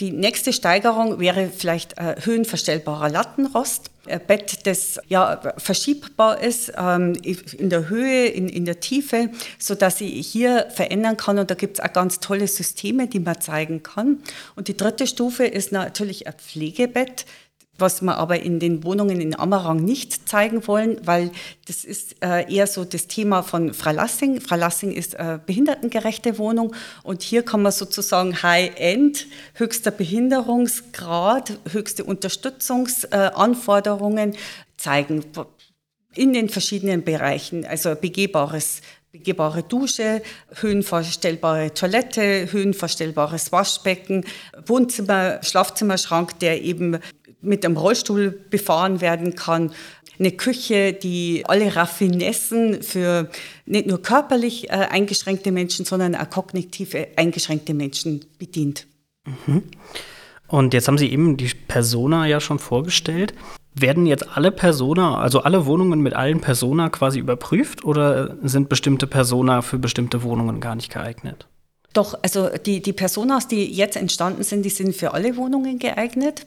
die 0.00 0.12
nächste 0.12 0.52
Steigerung 0.52 1.20
wäre 1.20 1.48
vielleicht 1.48 1.96
äh, 1.98 2.16
höhenverstellbarer 2.22 3.08
Lattenrost. 3.08 3.90
Ein 4.06 4.20
Bett, 4.26 4.66
das 4.66 5.00
ja 5.08 5.40
verschiebbar 5.56 6.40
ist 6.40 6.72
ähm, 6.76 7.14
in 7.14 7.70
der 7.70 7.88
Höhe, 7.88 8.26
in, 8.26 8.48
in 8.48 8.64
der 8.64 8.78
Tiefe, 8.78 9.30
so 9.58 9.74
dass 9.74 10.00
ich 10.00 10.26
hier 10.26 10.68
verändern 10.70 11.16
kann. 11.16 11.38
Und 11.38 11.50
da 11.50 11.54
gibt 11.54 11.78
es 11.78 11.84
auch 11.84 11.92
ganz 11.92 12.20
tolle 12.20 12.46
Systeme, 12.46 13.08
die 13.08 13.20
man 13.20 13.40
zeigen 13.40 13.82
kann. 13.82 14.18
Und 14.54 14.68
die 14.68 14.76
dritte 14.76 15.06
Stufe 15.06 15.44
ist 15.46 15.72
natürlich 15.72 16.26
ein 16.26 16.34
Pflegebett 16.34 17.24
was 17.78 18.02
wir 18.02 18.16
aber 18.16 18.40
in 18.40 18.58
den 18.58 18.82
Wohnungen 18.84 19.20
in 19.20 19.38
Ammerang 19.38 19.84
nicht 19.84 20.26
zeigen 20.28 20.66
wollen, 20.66 20.98
weil 21.04 21.30
das 21.66 21.84
ist 21.84 22.16
äh, 22.22 22.50
eher 22.52 22.66
so 22.66 22.84
das 22.84 23.06
Thema 23.06 23.42
von 23.42 23.72
Fralassing. 23.74 24.40
Fralassing 24.40 24.90
ist 24.92 25.16
eine 25.16 25.38
behindertengerechte 25.38 26.38
Wohnung 26.38 26.74
und 27.02 27.20
hier 27.22 27.42
kann 27.42 27.60
man 27.62 27.72
sozusagen 27.72 28.42
High-End, 28.42 29.26
höchster 29.54 29.90
Behinderungsgrad, 29.90 31.58
höchste 31.70 32.04
Unterstützungsanforderungen 32.04 34.34
zeigen 34.76 35.24
in 36.14 36.32
den 36.32 36.48
verschiedenen 36.48 37.02
Bereichen, 37.04 37.66
also 37.66 37.94
begehbares 37.94 38.80
begehbare 39.16 39.62
Dusche, 39.62 40.22
höhenverstellbare 40.60 41.72
Toilette, 41.72 42.52
höhenverstellbares 42.52 43.50
Waschbecken, 43.50 44.24
Wohnzimmer, 44.66 45.40
Schlafzimmerschrank, 45.42 46.38
der 46.40 46.62
eben 46.62 46.98
mit 47.46 47.64
einem 47.64 47.76
Rollstuhl 47.76 48.30
befahren 48.50 49.00
werden 49.00 49.34
kann. 49.34 49.72
Eine 50.18 50.32
Küche, 50.32 50.92
die 50.92 51.44
alle 51.46 51.76
Raffinessen 51.76 52.82
für 52.82 53.30
nicht 53.66 53.86
nur 53.86 54.00
körperlich 54.00 54.70
äh, 54.70 54.72
eingeschränkte 54.72 55.52
Menschen, 55.52 55.84
sondern 55.84 56.14
auch 56.14 56.30
kognitiv 56.30 56.96
eingeschränkte 57.16 57.74
Menschen 57.74 58.24
bedient. 58.38 58.86
Mhm. 59.24 59.64
Und 60.48 60.74
jetzt 60.74 60.88
haben 60.88 60.98
Sie 60.98 61.10
eben 61.10 61.36
die 61.36 61.50
Persona 61.68 62.26
ja 62.26 62.40
schon 62.40 62.58
vorgestellt. 62.58 63.34
Werden 63.74 64.06
jetzt 64.06 64.36
alle 64.36 64.52
Persona, 64.52 65.18
also 65.18 65.40
alle 65.40 65.66
Wohnungen 65.66 66.00
mit 66.00 66.14
allen 66.14 66.40
Persona 66.40 66.88
quasi 66.88 67.18
überprüft 67.18 67.84
oder 67.84 68.36
sind 68.42 68.68
bestimmte 68.68 69.06
Persona 69.06 69.60
für 69.60 69.78
bestimmte 69.78 70.22
Wohnungen 70.22 70.60
gar 70.60 70.76
nicht 70.76 70.90
geeignet? 70.90 71.46
Doch, 71.92 72.18
also 72.22 72.48
die, 72.64 72.80
die 72.80 72.92
Personas, 72.92 73.48
die 73.48 73.64
jetzt 73.64 73.96
entstanden 73.96 74.42
sind, 74.42 74.62
die 74.64 74.70
sind 74.70 74.94
für 74.94 75.14
alle 75.14 75.36
Wohnungen 75.36 75.78
geeignet. 75.78 76.46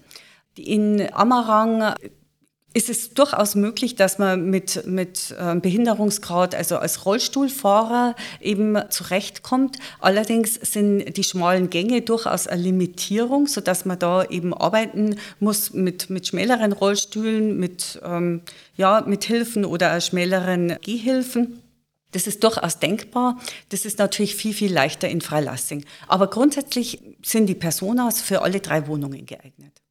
In 0.66 1.14
Amarang 1.14 1.96
ist 2.74 2.90
es 2.90 3.14
durchaus 3.14 3.56
möglich, 3.56 3.96
dass 3.96 4.20
man 4.20 4.50
mit, 4.50 4.86
mit 4.86 5.36
ähm, 5.40 5.60
Behinderungsgrad, 5.60 6.54
also 6.54 6.78
als 6.78 7.06
Rollstuhlfahrer 7.06 8.16
eben 8.40 8.78
zurechtkommt. 8.90 9.80
Allerdings 10.00 10.54
sind 10.54 11.18
die 11.18 11.24
schmalen 11.24 11.72
Gänge 11.72 12.02
durchaus 12.02 12.46
eine 12.48 12.62
Limitierung, 12.62 13.48
sodass 13.48 13.86
man 13.86 13.98
da 13.98 14.24
eben 14.24 14.54
arbeiten 14.54 15.16
muss 15.40 15.74
mit, 15.74 16.12
mit 16.12 16.28
schmäleren 16.28 16.72
Rollstühlen, 16.72 17.58
mit, 17.58 18.00
ähm, 18.04 18.42
ja, 18.76 19.02
mit 19.02 19.24
Hilfen 19.24 19.66
oder 19.66 20.00
schmäleren 20.00 20.78
Gehhilfen. 20.82 21.64
Das 22.12 22.28
ist 22.28 22.44
durchaus 22.44 22.80
denkbar. 22.80 23.40
Das 23.70 23.86
ist 23.86 23.98
natürlich 23.98 24.36
viel, 24.36 24.54
viel 24.54 24.72
leichter 24.72 25.10
in 25.10 25.22
Freilassing. 25.22 25.86
Aber 26.08 26.28
grundsätzlich 26.28 27.02
sind 27.24 27.48
die 27.48 27.56
Personas 27.56 28.22
für 28.22 28.42
alle 28.42 28.60
drei 28.60 28.88
Wohnungen 28.88 29.26
geeignet. 29.26 29.82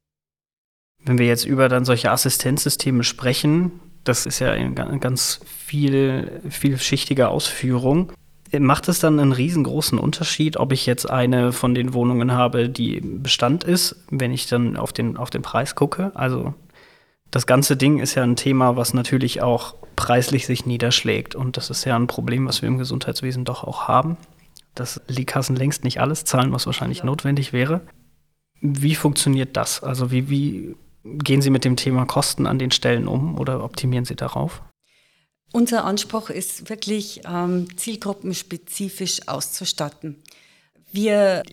Wenn 1.05 1.17
wir 1.17 1.27
jetzt 1.27 1.45
über 1.45 1.69
dann 1.69 1.85
solche 1.85 2.11
Assistenzsysteme 2.11 3.03
sprechen, 3.03 3.71
das 4.03 4.25
ist 4.25 4.39
ja 4.39 4.51
eine 4.51 4.99
ganz 4.99 5.39
viel, 5.45 6.41
vielschichtige 6.49 7.29
Ausführung. 7.29 8.11
Macht 8.57 8.87
es 8.87 8.99
dann 8.99 9.19
einen 9.19 9.31
riesengroßen 9.31 9.99
Unterschied, 9.99 10.57
ob 10.57 10.71
ich 10.71 10.85
jetzt 10.87 11.09
eine 11.09 11.51
von 11.51 11.75
den 11.75 11.93
Wohnungen 11.93 12.31
habe, 12.31 12.67
die 12.67 12.99
Bestand 13.01 13.63
ist, 13.63 14.03
wenn 14.09 14.33
ich 14.33 14.47
dann 14.47 14.75
auf 14.75 14.91
den, 14.91 15.17
auf 15.17 15.29
den 15.29 15.43
Preis 15.43 15.75
gucke? 15.75 16.11
Also 16.15 16.55
das 17.29 17.45
ganze 17.45 17.77
Ding 17.77 17.99
ist 17.99 18.15
ja 18.15 18.23
ein 18.23 18.35
Thema, 18.35 18.75
was 18.75 18.93
natürlich 18.93 19.41
auch 19.43 19.75
preislich 19.95 20.47
sich 20.47 20.65
niederschlägt. 20.65 21.35
Und 21.35 21.57
das 21.57 21.69
ist 21.69 21.85
ja 21.85 21.95
ein 21.95 22.07
Problem, 22.07 22.47
was 22.47 22.61
wir 22.61 22.69
im 22.69 22.79
Gesundheitswesen 22.79 23.45
doch 23.45 23.63
auch 23.63 23.87
haben. 23.87 24.17
Dass 24.73 25.01
die 25.07 25.25
Kassen 25.25 25.55
längst 25.55 25.83
nicht 25.83 26.01
alles 26.01 26.23
zahlen, 26.25 26.51
was 26.51 26.65
wahrscheinlich 26.65 26.99
ja. 26.99 27.05
notwendig 27.05 27.53
wäre. 27.53 27.81
Wie 28.61 28.95
funktioniert 28.95 29.55
das? 29.57 29.83
Also 29.83 30.09
wie, 30.09 30.29
wie 30.29 30.75
Gehen 31.03 31.41
Sie 31.41 31.49
mit 31.49 31.65
dem 31.65 31.75
Thema 31.75 32.05
Kosten 32.05 32.45
an 32.45 32.59
den 32.59 32.71
Stellen 32.71 33.07
um 33.07 33.37
oder 33.39 33.63
optimieren 33.63 34.05
Sie 34.05 34.15
darauf? 34.15 34.61
Unser 35.51 35.85
Anspruch 35.85 36.29
ist 36.29 36.69
wirklich, 36.69 37.21
ähm, 37.27 37.67
zielgruppenspezifisch 37.75 39.27
auszustatten. 39.27 40.21
Wir 40.91 41.43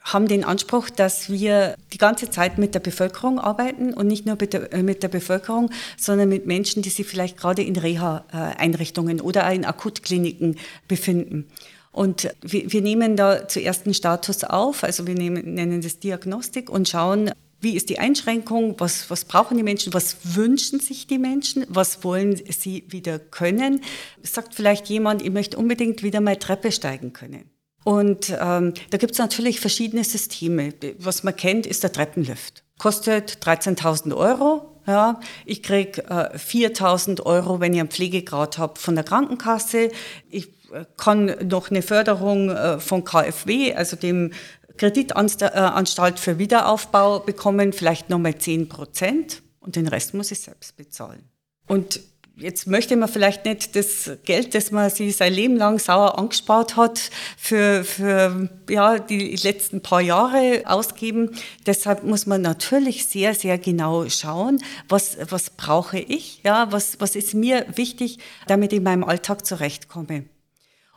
haben 0.00 0.28
den 0.28 0.44
Anspruch, 0.44 0.88
dass 0.88 1.28
wir 1.28 1.74
die 1.92 1.98
ganze 1.98 2.30
Zeit 2.30 2.58
mit 2.58 2.74
der 2.74 2.80
Bevölkerung 2.80 3.40
arbeiten 3.40 3.92
und 3.92 4.06
nicht 4.06 4.24
nur 4.24 4.36
mit 4.40 4.52
der, 4.52 4.72
äh, 4.72 4.82
mit 4.82 5.02
der 5.02 5.08
Bevölkerung, 5.08 5.70
sondern 5.98 6.28
mit 6.28 6.46
Menschen, 6.46 6.82
die 6.82 6.90
sich 6.90 7.06
vielleicht 7.06 7.36
gerade 7.36 7.62
in 7.62 7.76
Reha-Einrichtungen 7.76 9.20
oder 9.20 9.50
in 9.52 9.64
Akutkliniken 9.64 10.58
befinden. 10.86 11.48
Und 11.90 12.30
wir, 12.42 12.72
wir, 12.72 12.82
nehmen 12.82 13.16
da 13.16 13.48
zuerst 13.48 13.86
einen 13.86 13.94
Status 13.94 14.44
auf, 14.44 14.84
also 14.84 15.06
wir 15.06 15.14
nehmen, 15.14 15.54
nennen 15.54 15.80
das 15.80 15.98
Diagnostik 15.98 16.70
und 16.70 16.88
schauen, 16.88 17.32
wie 17.66 17.74
ist 17.74 17.88
die 17.88 17.98
Einschränkung? 17.98 18.76
Was, 18.78 19.10
was 19.10 19.24
brauchen 19.24 19.56
die 19.56 19.64
Menschen? 19.64 19.92
Was 19.92 20.18
wünschen 20.22 20.78
sich 20.78 21.08
die 21.08 21.18
Menschen? 21.18 21.66
Was 21.68 22.04
wollen 22.04 22.36
sie 22.36 22.84
wieder 22.86 23.18
können? 23.18 23.82
Sagt 24.22 24.54
vielleicht 24.54 24.86
jemand, 24.86 25.20
ich 25.20 25.32
möchte 25.32 25.56
unbedingt 25.56 26.04
wieder 26.04 26.20
mal 26.20 26.36
Treppe 26.36 26.70
steigen 26.70 27.12
können. 27.12 27.50
Und 27.82 28.30
ähm, 28.40 28.72
da 28.90 28.98
gibt 28.98 29.14
es 29.14 29.18
natürlich 29.18 29.58
verschiedene 29.58 30.04
Systeme. 30.04 30.74
Was 30.98 31.24
man 31.24 31.34
kennt, 31.34 31.66
ist 31.66 31.82
der 31.82 31.90
Treppenlift. 31.90 32.62
Kostet 32.78 33.38
13.000 33.42 34.16
Euro. 34.16 34.80
Ja, 34.86 35.18
ich 35.44 35.64
kriege 35.64 36.04
äh, 36.04 36.36
4.000 36.36 37.24
Euro, 37.24 37.58
wenn 37.58 37.74
ich 37.74 37.80
einen 37.80 37.88
Pflegegrad 37.88 38.58
habe, 38.58 38.78
von 38.78 38.94
der 38.94 39.02
Krankenkasse. 39.02 39.90
Ich 40.30 40.50
äh, 40.72 40.84
kann 40.96 41.34
noch 41.48 41.72
eine 41.72 41.82
Förderung 41.82 42.50
äh, 42.50 42.78
von 42.78 43.02
KfW, 43.02 43.74
also 43.74 43.96
dem 43.96 44.30
Kreditanstalt 44.76 46.18
für 46.18 46.38
Wiederaufbau 46.38 47.20
bekommen, 47.20 47.72
vielleicht 47.72 48.10
nochmal 48.10 48.36
10 48.36 48.68
Prozent 48.68 49.42
und 49.60 49.76
den 49.76 49.88
Rest 49.88 50.14
muss 50.14 50.30
ich 50.30 50.40
selbst 50.40 50.76
bezahlen. 50.76 51.28
Und 51.66 52.00
jetzt 52.36 52.66
möchte 52.66 52.96
man 52.96 53.08
vielleicht 53.08 53.44
nicht 53.44 53.74
das 53.76 54.10
Geld, 54.24 54.54
das 54.54 54.70
man 54.70 54.90
sich 54.90 55.16
sein 55.16 55.32
Leben 55.32 55.56
lang 55.56 55.78
sauer 55.78 56.18
angespart 56.18 56.76
hat, 56.76 57.10
für, 57.36 57.82
für 57.84 58.48
ja, 58.68 58.98
die 58.98 59.36
letzten 59.36 59.80
paar 59.82 60.00
Jahre 60.00 60.62
ausgeben. 60.66 61.30
Deshalb 61.66 62.04
muss 62.04 62.26
man 62.26 62.42
natürlich 62.42 63.06
sehr, 63.06 63.34
sehr 63.34 63.58
genau 63.58 64.08
schauen, 64.08 64.62
was, 64.88 65.16
was 65.30 65.50
brauche 65.50 65.98
ich, 65.98 66.42
ja, 66.44 66.70
was, 66.70 67.00
was 67.00 67.16
ist 67.16 67.34
mir 67.34 67.66
wichtig, 67.74 68.18
damit 68.46 68.72
ich 68.72 68.78
in 68.78 68.84
meinem 68.84 69.04
Alltag 69.04 69.46
zurechtkomme. 69.46 70.24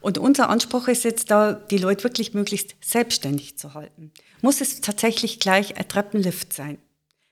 Und 0.01 0.17
unser 0.17 0.49
Anspruch 0.49 0.87
ist 0.87 1.03
jetzt 1.03 1.31
da, 1.31 1.53
die 1.53 1.77
Leute 1.77 2.03
wirklich 2.03 2.33
möglichst 2.33 2.75
selbstständig 2.81 3.57
zu 3.57 3.73
halten. 3.73 4.11
Muss 4.41 4.61
es 4.61 4.81
tatsächlich 4.81 5.39
gleich 5.39 5.77
ein 5.77 5.87
Treppenlift 5.87 6.53
sein? 6.53 6.77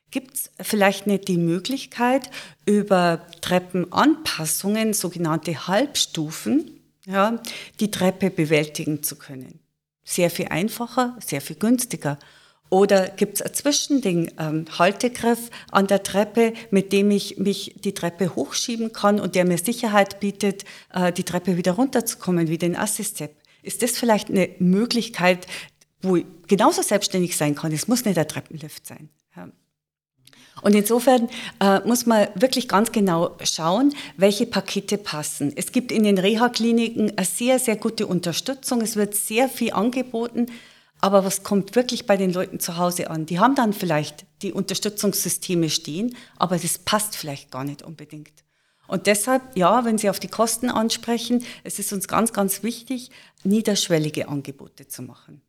Gibt 0.09 0.35
es 0.35 0.51
vielleicht 0.61 1.05
nicht 1.07 1.27
die 1.27 1.37
Möglichkeit, 1.37 2.29
über 2.65 3.25
Treppenanpassungen, 3.41 4.93
sogenannte 4.93 5.67
Halbstufen, 5.67 6.79
ja, 7.05 7.41
die 7.79 7.91
Treppe 7.91 8.29
bewältigen 8.29 9.03
zu 9.03 9.17
können? 9.17 9.59
Sehr 10.03 10.29
viel 10.29 10.47
einfacher, 10.47 11.17
sehr 11.19 11.41
viel 11.41 11.57
günstiger. 11.57 12.17
Oder 12.69 13.07
gibt 13.09 13.35
es 13.35 13.41
ein 13.41 13.53
Zwischending, 13.53 14.31
ähm, 14.37 14.65
Haltegriff 14.77 15.49
an 15.71 15.87
der 15.87 16.03
Treppe, 16.03 16.53
mit 16.69 16.91
dem 16.91 17.11
ich 17.11 17.37
mich 17.37 17.75
die 17.79 17.93
Treppe 17.93 18.35
hochschieben 18.35 18.91
kann 18.91 19.19
und 19.19 19.35
der 19.35 19.45
mir 19.45 19.57
Sicherheit 19.57 20.19
bietet, 20.19 20.65
äh, 20.93 21.13
die 21.13 21.23
Treppe 21.23 21.57
wieder 21.57 21.73
runterzukommen, 21.73 22.49
wie 22.49 22.57
den 22.57 22.75
Assistep? 22.75 23.35
Ist 23.63 23.81
das 23.83 23.97
vielleicht 23.97 24.29
eine 24.29 24.49
Möglichkeit, 24.59 25.47
wo 26.01 26.17
ich 26.17 26.25
genauso 26.47 26.81
selbstständig 26.81 27.37
sein 27.37 27.55
kann? 27.55 27.71
Es 27.71 27.87
muss 27.87 28.05
nicht 28.05 28.17
der 28.17 28.27
Treppenlift 28.27 28.85
sein. 28.85 29.09
Ja. 29.35 29.49
Und 30.61 30.75
insofern 30.75 31.29
äh, 31.59 31.79
muss 31.87 32.05
man 32.05 32.27
wirklich 32.35 32.67
ganz 32.67 32.91
genau 32.91 33.37
schauen, 33.43 33.93
welche 34.17 34.45
Pakete 34.45 34.97
passen. 34.97 35.53
Es 35.55 35.71
gibt 35.71 35.91
in 35.91 36.03
den 36.03 36.17
Reha-Kliniken 36.17 37.13
eine 37.15 37.25
sehr, 37.25 37.59
sehr 37.59 37.75
gute 37.75 38.07
Unterstützung. 38.07 38.81
Es 38.81 38.95
wird 38.95 39.15
sehr 39.15 39.49
viel 39.49 39.73
angeboten. 39.73 40.47
Aber 40.99 41.23
was 41.23 41.43
kommt 41.43 41.75
wirklich 41.75 42.05
bei 42.07 42.17
den 42.17 42.33
Leuten 42.33 42.59
zu 42.59 42.77
Hause 42.77 43.09
an? 43.09 43.25
Die 43.25 43.39
haben 43.39 43.55
dann 43.55 43.73
vielleicht 43.73 44.25
die 44.41 44.51
Unterstützungssysteme 44.51 45.69
stehen, 45.69 46.15
aber 46.37 46.57
das 46.57 46.79
passt 46.79 47.15
vielleicht 47.15 47.51
gar 47.51 47.63
nicht 47.63 47.83
unbedingt. 47.83 48.43
Und 48.87 49.05
deshalb, 49.05 49.41
ja, 49.55 49.85
wenn 49.85 49.97
Sie 49.97 50.09
auf 50.09 50.19
die 50.19 50.29
Kosten 50.29 50.69
ansprechen, 50.69 51.43
es 51.63 51.77
ist 51.77 51.91
uns 51.93 52.07
ganz, 52.07 52.33
ganz 52.33 52.63
wichtig, 52.63 53.11
niederschwellige 53.43 54.29
Angebote 54.29 54.87
zu 54.87 55.03
machen. 55.03 55.41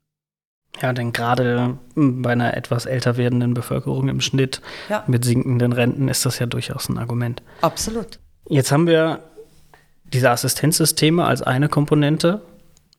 Ja, 0.82 0.92
denn 0.92 1.12
gerade 1.12 1.78
bei 1.94 2.30
einer 2.30 2.56
etwas 2.56 2.86
älter 2.86 3.16
werdenden 3.16 3.54
Bevölkerung 3.54 4.08
im 4.08 4.20
Schnitt 4.20 4.60
ja. 4.88 5.02
mit 5.06 5.24
sinkenden 5.24 5.72
Renten 5.72 6.08
ist 6.08 6.26
das 6.26 6.38
ja 6.38 6.46
durchaus 6.46 6.88
ein 6.88 6.98
Argument. 6.98 7.42
Absolut. 7.62 8.18
Jetzt 8.48 8.70
haben 8.70 8.86
wir 8.86 9.20
diese 10.04 10.30
Assistenzsysteme 10.30 11.24
als 11.24 11.42
eine 11.42 11.68
Komponente 11.68 12.42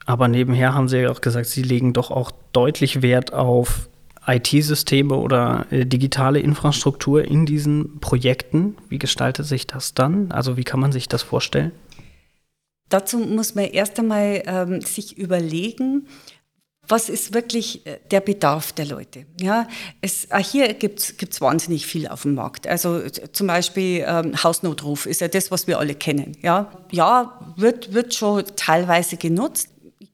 aber 0.09 0.27
nebenher 0.27 0.73
haben 0.73 0.87
Sie 0.87 0.97
ja 0.97 1.11
auch 1.11 1.21
gesagt, 1.21 1.45
Sie 1.45 1.61
legen 1.61 1.93
doch 1.93 2.09
auch 2.09 2.31
deutlich 2.51 3.03
Wert 3.03 3.31
auf 3.31 3.89
IT-Systeme 4.25 5.15
oder 5.15 5.67
äh, 5.69 5.85
digitale 5.85 6.39
Infrastruktur 6.39 7.23
in 7.23 7.45
diesen 7.45 7.99
Projekten. 7.99 8.75
Wie 8.89 8.97
gestaltet 8.97 9.45
sich 9.45 9.67
das 9.67 9.93
dann? 9.93 10.31
Also 10.31 10.57
wie 10.57 10.63
kann 10.63 10.79
man 10.79 10.91
sich 10.91 11.07
das 11.07 11.21
vorstellen? 11.21 11.73
Dazu 12.89 13.19
muss 13.19 13.53
man 13.53 13.65
erst 13.65 13.99
einmal 13.99 14.41
ähm, 14.47 14.81
sich 14.81 15.15
überlegen, 15.15 16.07
was 16.87 17.07
ist 17.07 17.35
wirklich 17.35 17.85
äh, 17.85 17.99
der 18.09 18.21
Bedarf 18.21 18.71
der 18.71 18.87
Leute? 18.87 19.27
Ja, 19.39 19.67
es, 20.01 20.27
hier 20.51 20.73
gibt 20.73 20.99
es 20.99 21.39
wahnsinnig 21.39 21.85
viel 21.85 22.07
auf 22.07 22.23
dem 22.23 22.33
Markt. 22.33 22.65
Also 22.65 23.07
zum 23.07 23.45
Beispiel 23.45 24.03
ähm, 24.07 24.43
Hausnotruf 24.43 25.05
ist 25.05 25.21
ja 25.21 25.27
das, 25.27 25.51
was 25.51 25.67
wir 25.67 25.77
alle 25.77 25.93
kennen. 25.93 26.35
Ja, 26.41 26.71
ja 26.89 27.53
wird, 27.57 27.93
wird 27.93 28.15
schon 28.15 28.43
teilweise 28.55 29.17
genutzt 29.17 29.69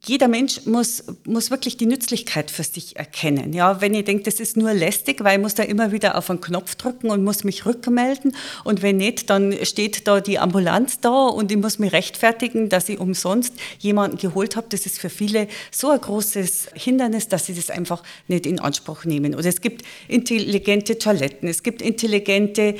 jeder 0.08 0.28
Mensch 0.28 0.66
muss, 0.66 1.04
muss 1.26 1.50
wirklich 1.50 1.78
die 1.78 1.86
Nützlichkeit 1.86 2.52
für 2.52 2.64
sich 2.64 2.96
erkennen. 2.96 3.54
Ja, 3.54 3.82
wenn 3.82 3.94
ihr 3.94 4.04
denkt, 4.04 4.28
das 4.28 4.40
ist 4.40 4.56
nur 4.56 4.74
lästig, 4.74 5.24
weil 5.24 5.38
ich 5.38 5.42
muss 5.42 5.56
da 5.56 5.64
immer 5.64 5.92
wieder 5.92 6.18
auf 6.18 6.30
einen 6.30 6.42
Knopf 6.42 6.76
drücken 6.76 7.10
und 7.10 7.24
muss 7.24 7.44
mich 7.44 7.66
rückmelden 7.66 8.36
und 8.64 8.82
wenn 8.82 8.98
nicht, 8.98 9.30
dann 9.30 9.54
steht 9.64 10.08
da 10.08 10.22
die 10.22 10.38
Ambulanz 10.38 11.00
da 11.00 11.28
und 11.28 11.52
ich 11.52 11.58
muss 11.58 11.80
mich 11.80 11.92
rechtfertigen, 11.92 12.70
dass 12.70 12.88
ich 12.90 13.00
umsonst 13.00 13.54
jemanden 13.80 14.18
geholt 14.18 14.56
habe. 14.56 14.68
Das 14.70 14.86
ist 14.86 15.00
für 15.00 15.10
viele 15.10 15.48
so 15.72 15.90
ein 15.90 16.00
großes 16.00 16.68
Hindernis, 16.74 17.28
dass 17.28 17.48
sie 17.48 17.56
das 17.56 17.70
einfach 17.70 18.04
nicht 18.28 18.46
in 18.46 18.60
Anspruch 18.60 19.06
nehmen. 19.06 19.34
Oder 19.34 19.50
es 19.50 19.62
gibt 19.62 19.84
intelligente 20.08 21.00
Toiletten, 21.00 21.50
es 21.50 21.64
gibt 21.64 21.82
intelligente 21.82 22.76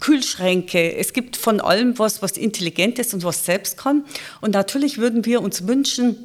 Kühlschränke. 0.00 0.96
Es 0.96 1.12
gibt 1.12 1.36
von 1.36 1.60
allem 1.60 1.96
was, 1.96 2.22
was 2.22 2.32
intelligent 2.32 2.98
ist 2.98 3.14
und 3.14 3.22
was 3.22 3.44
selbst 3.44 3.76
kann. 3.76 4.04
Und 4.40 4.52
natürlich 4.54 4.98
würden 4.98 5.24
wir 5.24 5.40
uns 5.40 5.68
wünschen, 5.68 6.16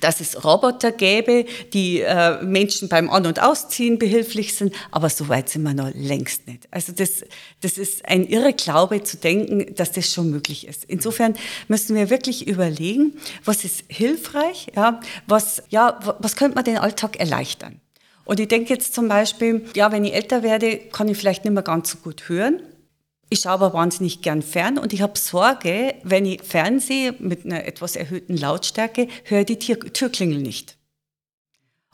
dass 0.00 0.20
es 0.20 0.44
Roboter 0.44 0.90
gäbe, 0.90 1.44
die 1.72 2.00
äh, 2.00 2.42
Menschen 2.42 2.88
beim 2.88 3.10
An- 3.10 3.26
und 3.26 3.42
Ausziehen 3.42 3.98
behilflich 3.98 4.54
sind, 4.54 4.74
aber 4.90 5.10
so 5.10 5.28
weit 5.28 5.48
sind 5.50 5.62
wir 5.62 5.74
noch 5.74 5.90
längst 5.94 6.46
nicht. 6.46 6.66
Also 6.70 6.92
das, 6.92 7.24
das 7.60 7.76
ist 7.76 8.06
ein 8.06 8.26
irre 8.26 8.54
Glaube 8.54 9.02
zu 9.02 9.18
denken, 9.18 9.74
dass 9.74 9.92
das 9.92 10.10
schon 10.10 10.30
möglich 10.30 10.66
ist. 10.66 10.84
Insofern 10.84 11.34
müssen 11.68 11.94
wir 11.94 12.08
wirklich 12.08 12.48
überlegen, 12.48 13.14
was 13.44 13.64
ist 13.64 13.84
hilfreich, 13.88 14.68
ja, 14.74 15.00
was, 15.26 15.62
ja, 15.68 15.98
was 16.18 16.36
könnte 16.36 16.54
man 16.54 16.64
den 16.64 16.78
Alltag 16.78 17.16
erleichtern. 17.20 17.80
Und 18.24 18.40
ich 18.40 18.48
denke 18.48 18.72
jetzt 18.72 18.94
zum 18.94 19.08
Beispiel, 19.08 19.66
ja, 19.74 19.92
wenn 19.92 20.04
ich 20.04 20.14
älter 20.14 20.42
werde, 20.42 20.78
kann 20.78 21.08
ich 21.08 21.18
vielleicht 21.18 21.44
nicht 21.44 21.52
mehr 21.52 21.62
ganz 21.62 21.90
so 21.90 21.98
gut 21.98 22.28
hören. 22.28 22.62
Ich 23.32 23.40
schaue 23.40 23.52
aber 23.52 23.72
wahnsinnig 23.72 24.20
gern 24.20 24.42
fern 24.42 24.76
und 24.76 24.92
ich 24.92 25.00
habe 25.00 25.18
Sorge, 25.18 25.94
wenn 26.02 26.26
ich 26.26 26.42
Fernsehe 26.42 27.14
mit 27.18 27.46
einer 27.46 27.64
etwas 27.64 27.96
erhöhten 27.96 28.36
Lautstärke, 28.36 29.08
höre 29.24 29.44
die 29.44 29.58
Tür 29.58 29.80
Türklingel 29.80 30.42
nicht. 30.42 30.76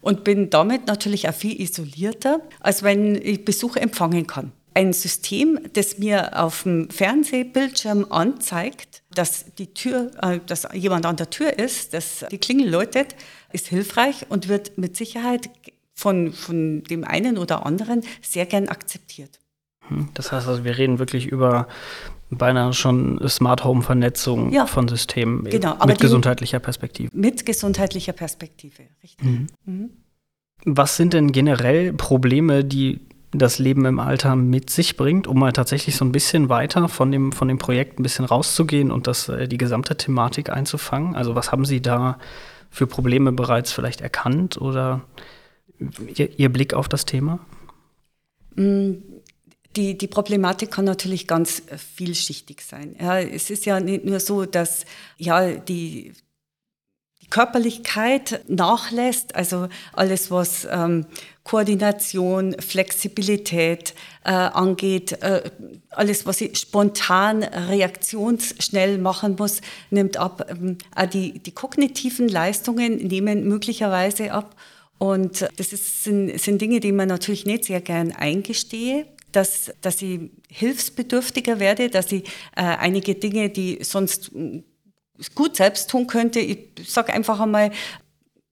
Und 0.01 0.25
bin 0.25 0.51
damit 0.51 0.89
natürlich 0.89 1.29
auch 1.29 1.35
viel 1.35 1.61
isolierter, 1.61 2.41
als 2.59 2.83
wenn 2.83 3.15
ich 3.15 3.45
Besuch 3.45 3.77
empfangen 3.77 4.27
kann. 4.27 4.51
Ein 4.75 4.93
System, 4.93 5.61
das 5.75 5.99
mir 5.99 6.43
auf 6.43 6.65
dem 6.65 6.91
Fernsehbildschirm 6.91 8.11
anzeigt, 8.11 9.05
dass 9.15 9.55
die 9.59 9.73
Tür, 9.73 10.11
äh, 10.21 10.41
dass 10.45 10.67
jemand 10.73 11.07
an 11.07 11.19
der 11.19 11.31
Tür 11.31 11.57
ist, 11.57 11.95
dass 11.95 12.27
die 12.33 12.39
Klingel 12.39 12.69
läutet, 12.69 13.15
ist 13.53 13.69
hilfreich 13.69 14.27
und 14.29 14.49
wird 14.49 14.77
mit 14.77 14.97
Sicherheit 14.97 15.51
von, 15.95 16.33
von 16.33 16.83
dem 16.83 17.05
einen 17.05 17.39
oder 17.39 17.65
anderen 17.65 18.03
sehr 18.23 18.47
gern 18.47 18.69
akzeptiert. 18.69 19.39
Hm, 19.89 20.09
das 20.15 20.33
heißt 20.33 20.49
also, 20.49 20.65
wir 20.65 20.79
reden 20.79 20.99
wirklich 20.99 21.27
über 21.27 21.67
beinahe 22.31 22.73
schon 22.73 23.21
Smart 23.29 23.65
Home 23.65 23.83
Vernetzung 23.83 24.53
ja, 24.53 24.67
von 24.67 24.89
Systemen 24.89 25.45
genau, 25.45 25.77
mit 25.87 25.99
gesundheitlicher 25.99 26.59
Perspektive. 26.59 27.11
Mit 27.17 27.47
gesundheitlicher 27.47 28.13
Perspektive, 28.13 28.83
richtig. 29.03 29.27
Mhm. 29.27 29.47
Mhm. 29.65 29.91
Was 30.65 30.97
sind 30.97 31.15
denn 31.15 31.33
generell 31.33 31.93
Probleme, 31.93 32.65
die 32.65 33.01
das 33.31 33.59
Leben 33.59 33.85
im 33.85 33.99
Alter 33.99 34.37
mit 34.37 34.71
sich 34.71 34.97
bringt, 34.97 35.27
um 35.27 35.39
mal 35.39 35.53
tatsächlich 35.53 35.97
so 35.97 36.05
ein 36.05 36.13
bisschen 36.13 36.49
weiter 36.49 36.89
von 36.89 37.13
dem, 37.13 37.33
von 37.33 37.49
dem 37.49 37.59
Projekt 37.59 37.99
ein 37.99 38.03
bisschen 38.03 38.25
rauszugehen 38.25 38.91
und 38.91 39.07
das, 39.07 39.29
äh, 39.29 39.47
die 39.49 39.59
gesamte 39.59 39.97
Thematik 39.97 40.51
einzufangen? 40.51 41.15
Also 41.15 41.35
was 41.35 41.53
haben 41.53 41.65
Sie 41.65 41.81
da 41.81 42.19
für 42.71 42.87
Probleme 42.87 43.33
bereits 43.33 43.73
vielleicht 43.73 44.01
erkannt 44.01 44.61
oder 44.61 45.03
Ihr, 46.15 46.39
Ihr 46.39 46.49
Blick 46.49 46.75
auf 46.75 46.89
das 46.89 47.05
Thema? 47.05 47.39
Mhm 48.55 49.18
die, 49.79 49.97
die 49.97 50.09
Problematik 50.09 50.73
kann 50.73 50.85
natürlich 50.85 51.29
ganz 51.29 51.63
äh, 51.71 51.79
vielschichtig 51.79 52.63
sein. 52.63 52.97
Ja, 53.01 53.21
es 53.21 53.49
ist 53.49 53.65
ja 53.65 53.79
nicht 53.79 54.05
nur 54.05 54.19
so, 54.19 54.45
dass 54.45 54.85
ja, 55.19 55.53
die, 55.53 56.13
die 57.23 57.27
Körperlichkeit 57.29 58.45
nachlässt, 58.49 59.37
also 59.37 59.69
alles, 59.93 60.33
was 60.33 60.67
ähm, 60.69 61.07
Koordination, 61.45 62.57
Flexibilität 62.59 63.95
äh, 64.25 64.31
angeht, 64.31 65.13
äh, 65.23 65.49
alles, 65.91 66.27
was 66.27 66.41
ich 66.41 66.59
spontan, 66.59 67.45
reaktionsschnell 67.45 68.99
machen 68.99 69.37
muss, 69.39 69.61
nimmt 69.91 70.17
ab. 70.17 70.45
Ähm, 70.51 70.79
auch 70.97 71.07
die, 71.07 71.39
die 71.39 71.53
kognitiven 71.53 72.29
Leistungen 72.29 72.97
nehmen 72.97 73.47
möglicherweise 73.47 74.33
ab. 74.33 74.57
Und 74.99 75.49
das 75.57 75.73
ist, 75.73 76.03
sind, 76.03 76.37
sind 76.41 76.61
Dinge, 76.61 76.81
die 76.81 76.91
man 76.91 77.07
natürlich 77.07 77.47
nicht 77.47 77.67
sehr 77.67 77.81
gern 77.81 78.11
eingestehe 78.11 79.07
dass, 79.39 79.73
dass 79.83 80.03
ich 80.03 80.19
hilfsbedürftiger 80.51 81.61
werde, 81.61 81.91
dass 81.91 82.11
ich 82.11 82.25
äh, 82.57 82.63
einige 82.63 83.15
Dinge, 83.15 83.51
die 83.51 83.79
sonst 83.85 84.35
mm, 84.35 84.65
gut 85.37 85.55
selbst 85.55 85.89
tun 85.91 86.09
könnte, 86.09 86.41
ich 86.41 86.71
sage 86.85 87.13
einfach 87.13 87.39
einmal, 87.39 87.71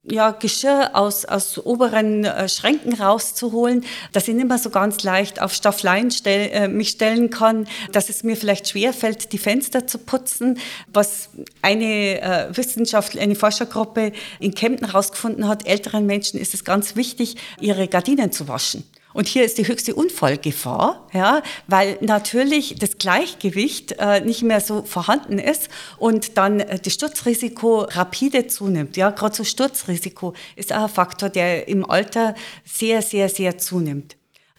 ja, 0.08 0.30
Geschirr 0.30 0.90
aus, 0.94 1.24
aus 1.24 1.58
oberen 1.58 2.24
äh, 2.24 2.48
Schränken 2.48 2.94
rauszuholen, 2.94 3.84
dass 4.12 4.28
ich 4.28 4.36
nicht 4.36 4.46
mehr 4.46 4.58
so 4.58 4.70
ganz 4.70 5.02
leicht 5.02 5.42
auf 5.42 5.52
Staffleien 5.52 6.12
stell, 6.12 6.50
äh, 6.52 6.68
mich 6.68 6.90
stellen 6.90 7.30
kann, 7.30 7.66
dass 7.90 8.08
es 8.08 8.22
mir 8.22 8.36
vielleicht 8.36 8.68
schwerfällt, 8.68 9.32
die 9.32 9.38
Fenster 9.38 9.88
zu 9.88 9.98
putzen, 9.98 10.60
was 10.86 11.30
eine 11.62 12.22
äh, 12.22 12.56
Wissenschaftler, 12.56 13.22
eine 13.22 13.34
Forschergruppe 13.34 14.12
in 14.38 14.54
Kempten 14.54 14.86
herausgefunden 14.86 15.48
hat, 15.48 15.66
älteren 15.66 16.06
Menschen 16.06 16.38
ist 16.38 16.54
es 16.54 16.64
ganz 16.64 16.94
wichtig, 16.94 17.34
ihre 17.60 17.88
Gardinen 17.88 18.30
zu 18.30 18.46
waschen. 18.46 18.84
Und 19.16 19.28
hier 19.28 19.44
ist 19.44 19.56
die 19.56 19.66
höchste 19.66 19.94
Unfallgefahr, 19.94 21.08
ja, 21.14 21.42
weil 21.68 21.96
natürlich 22.02 22.74
das 22.78 22.98
Gleichgewicht 22.98 23.92
äh, 23.98 24.20
nicht 24.20 24.42
mehr 24.42 24.60
so 24.60 24.82
vorhanden 24.82 25.38
ist 25.38 25.70
und 25.96 26.36
dann 26.36 26.60
äh, 26.60 26.78
das 26.78 26.92
Sturzrisiko 26.92 27.86
rapide 27.88 28.46
zunimmt. 28.46 28.98
Ja, 28.98 29.08
gerade 29.08 29.34
so 29.34 29.42
Sturzrisiko 29.42 30.34
ist 30.54 30.70
auch 30.70 30.82
ein 30.82 30.88
Faktor, 30.90 31.30
der 31.30 31.66
im 31.66 31.88
Alter 31.88 32.34
sehr, 32.66 33.00
sehr, 33.00 33.30
sehr 33.30 33.56
zunimmt. 33.56 34.15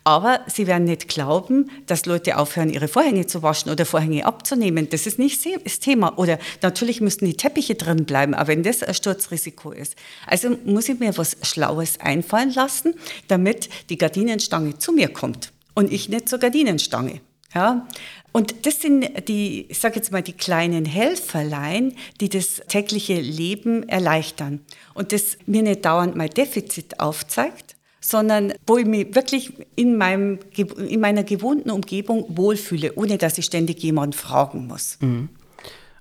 Aber 0.08 0.40
Sie 0.48 0.68
werden 0.68 0.86
nicht 0.86 1.10
glauben, 1.10 1.70
dass 1.86 2.06
Leute 2.06 2.38
aufhören, 2.38 2.70
ihre 2.70 2.88
Vorhänge 2.88 3.28
zu 3.28 3.44
waschen 3.44 3.70
oder 3.70 3.86
Vorhänge 3.86 4.26
abzunehmen. 4.26 4.88
Das 4.90 5.06
ist 5.06 5.20
nicht 5.20 5.46
das 5.66 5.80
Thema. 5.80 6.18
Oder 6.18 6.40
natürlich 6.62 7.02
müssten 7.02 7.26
die 7.26 7.36
Teppiche 7.36 7.76
drin 7.76 8.06
bleiben, 8.06 8.34
aber 8.34 8.48
wenn 8.48 8.64
das 8.64 8.84
ein 8.84 8.94
Sturzrisiko 8.94 9.72
ist. 9.72 9.98
Also 10.26 10.56
muss 10.64 10.88
ich 10.88 10.98
mir 11.02 11.18
was 11.18 11.36
Schlaues 11.42 12.00
einfallen 12.00 12.54
lassen, 12.54 12.94
damit 13.28 13.68
die 13.90 13.98
Gardinenstange 13.98 14.78
zu 14.78 14.94
mir 14.94 15.10
kommt. 15.10 15.52
und 15.74 15.92
ich 15.92 16.08
nicht 16.08 16.30
zur 16.30 16.40
Gardinenstange. 16.40 17.20
Ja? 17.54 17.86
Und 18.32 18.66
das 18.66 18.82
sind 18.82 19.28
die, 19.28 19.66
ich 19.68 19.80
sage 19.80 19.98
jetzt 19.98 20.14
mal, 20.14 20.22
die 20.22 20.32
kleinen 20.32 20.86
Helferlein, 20.86 21.96
die 22.22 22.30
das 22.30 22.62
tägliche 22.70 23.20
Leben 23.20 23.90
erleichtern. 23.90 24.62
Und 24.94 25.12
das 25.12 25.38
mir 25.48 25.64
nicht 25.64 25.84
dauernd 25.84 26.16
mein 26.16 26.30
Defizit 26.30 27.02
aufzeigt, 27.02 27.67
sondern 28.08 28.54
wo 28.66 28.78
ich 28.78 28.86
mich 28.86 29.14
wirklich 29.16 29.52
in, 29.76 29.98
meinem, 29.98 30.40
in 30.56 31.02
meiner 31.02 31.24
gewohnten 31.24 31.70
Umgebung 31.70 32.26
wohlfühle, 32.30 32.94
ohne 32.96 33.18
dass 33.18 33.38
ich 33.38 33.44
ständig 33.44 33.84
jemanden 33.84 34.14
fragen 34.14 34.68
muss. 34.68 34.98
Mhm. 35.02 35.28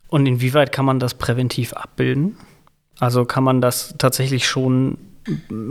Und 0.07 0.27
inwieweit 0.27 0.71
kann 0.71 0.85
man 0.85 1.01
das 1.01 1.15
präventiv 1.15 1.73
abbilden? 1.73 2.37
Also 3.01 3.25
kann 3.25 3.43
man 3.43 3.61
das 3.61 3.97
tatsächlich 3.99 4.47
schon, 4.47 4.99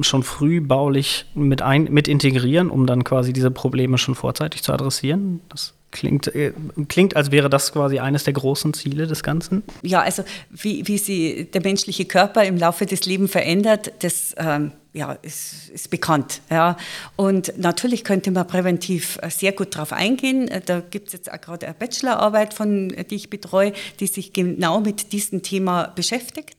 schon 0.02 0.24
früh 0.24 0.60
baulich 0.60 1.26
mit, 1.36 1.62
ein, 1.62 1.86
mit 1.86 2.10
integrieren, 2.10 2.69
um 2.69 2.86
dann 2.86 3.06
quasi 3.06 3.32
diese 3.32 3.50
Probleme 3.50 3.98
schon 3.98 4.13
vorzeitig 4.13 4.62
zu 4.62 4.74
adressieren? 4.74 5.39
Das 5.48 5.75
klingt, 5.91 6.34
äh, 6.36 6.54
klingt, 6.88 7.15
als 7.15 7.32
wäre 7.32 7.50
das 7.50 7.71
quasi 7.71 8.00
eines 8.00 8.24
der 8.24 8.34
großen 8.34 8.74
Ziele 8.74 9.08
des 9.08 9.24
Ganzen. 9.24 9.63
Ja, 9.82 10.02
also 10.02 10.24
wie, 10.52 10.88
wie 10.88 10.98
sie 10.98 11.45
der 11.45 11.62
menschliche 11.62 12.06
Körper 12.06 12.43
im 12.43 12.58
Laufe 12.58 12.86
des 12.86 13.06
Lebens 13.06 13.32
verändert, 13.32 13.91
das 14.00 14.36
ähm, 14.38 14.71
ja, 14.95 15.12
ist, 15.21 15.69
ist 15.69 15.89
bekannt. 15.89 16.41
Ja. 16.50 16.78
Und 17.17 17.54
natürlich 17.58 18.06
könnte 18.06 18.32
man 18.32 18.48
präventiv 18.48 19.19
äh, 19.21 19.30
sehr 19.30 19.52
gut 19.52 19.76
darauf 19.76 19.91
eingehen. 19.91 20.48
Äh, 20.48 20.62
da 20.65 20.80
gibt 20.80 21.08
es 21.08 21.13
jetzt 21.13 21.32
auch 21.32 21.41
gerade 21.41 21.65
eine 21.65 21.76
Bachelorarbeit, 21.76 22.54
von, 22.54 22.95
die 23.10 23.15
ich 23.15 23.30
betreue, 23.30 23.74
die 24.00 24.08
sich 24.08 24.32
genau 24.32 24.80
mit 24.80 25.12
diesem 25.12 25.43
Thema 25.43 25.88
beschäftigt. 25.95 26.55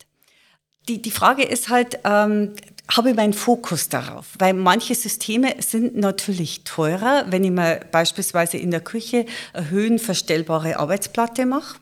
Die, 0.88 1.02
die 1.02 1.10
Frage 1.10 1.42
ist 1.42 1.68
halt, 1.68 1.98
ähm, 2.04 2.52
habe 2.88 3.10
ich 3.10 3.16
meinen 3.16 3.32
Fokus 3.32 3.88
darauf, 3.88 4.26
weil 4.38 4.54
manche 4.54 4.94
Systeme 4.94 5.56
sind 5.58 5.96
natürlich 5.96 6.62
teurer, 6.62 7.26
wenn 7.28 7.42
ich 7.42 7.50
mir 7.50 7.80
beispielsweise 7.90 8.58
in 8.58 8.70
der 8.70 8.80
Küche 8.80 9.26
eine 9.52 9.70
höhenverstellbare 9.70 10.78
Arbeitsplatte 10.78 11.46
mache. 11.46 11.78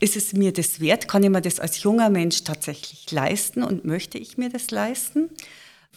Ist 0.00 0.16
es 0.16 0.32
mir 0.32 0.52
das 0.52 0.80
wert? 0.80 1.06
Kann 1.06 1.22
ich 1.22 1.30
mir 1.30 1.42
das 1.42 1.60
als 1.60 1.82
junger 1.82 2.10
Mensch 2.10 2.42
tatsächlich 2.42 3.10
leisten 3.12 3.62
und 3.62 3.84
möchte 3.84 4.18
ich 4.18 4.38
mir 4.38 4.48
das 4.48 4.70
leisten? 4.70 5.28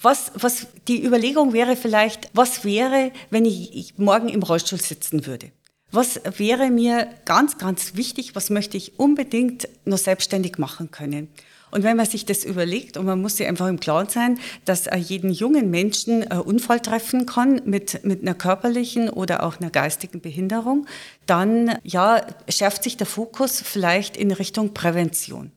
Was, 0.02 0.32
was 0.36 0.68
die 0.88 1.04
Überlegung 1.04 1.54
wäre 1.54 1.76
vielleicht, 1.76 2.30
was 2.34 2.66
wäre, 2.66 3.12
wenn 3.30 3.46
ich, 3.46 3.74
ich 3.76 3.98
morgen 3.98 4.28
im 4.30 4.44
Rollstuhl 4.44 4.80
sitzen 4.80 5.26
würde? 5.26 5.52
Was 5.92 6.20
wäre 6.38 6.70
mir 6.70 7.08
ganz, 7.26 7.58
ganz 7.58 7.96
wichtig? 7.96 8.36
Was 8.36 8.50
möchte 8.50 8.78
ich 8.78 9.00
unbedingt 9.00 9.70
noch 9.86 10.00
selbstständig 10.00 10.58
machen 10.58 10.92
können? 10.92 11.30
Und 11.74 11.84
wenn 11.84 11.98
man 11.98 12.06
sich 12.06 12.26
das 12.26 12.44
überlegt, 12.44 12.98
und 12.98 13.06
man 13.08 13.20
muss 13.20 13.38
sich 13.38 13.48
einfach 13.48 13.68
im 13.68 13.80
Klaren 13.80 14.08
sein, 14.08 14.40
dass 14.64 14.88
jeden 14.96 15.32
jungen 15.32 15.72
Menschen 15.72 16.22
einen 16.30 16.42
Unfall 16.42 16.80
treffen 16.80 17.26
kann 17.26 17.62
mit, 17.66 18.04
mit 18.04 18.22
einer 18.22 18.36
körperlichen 18.36 19.10
oder 19.10 19.42
auch 19.42 19.60
einer 19.60 19.72
geistigen 19.72 20.22
Behinderung, 20.22 20.86
dann 21.26 21.76
ja, 21.84 22.22
schärft 22.48 22.84
sich 22.84 22.96
der 22.96 23.08
Fokus 23.08 23.60
vielleicht 23.62 24.16
in 24.18 24.32
Richtung 24.32 24.76
Prävention. 24.76 25.52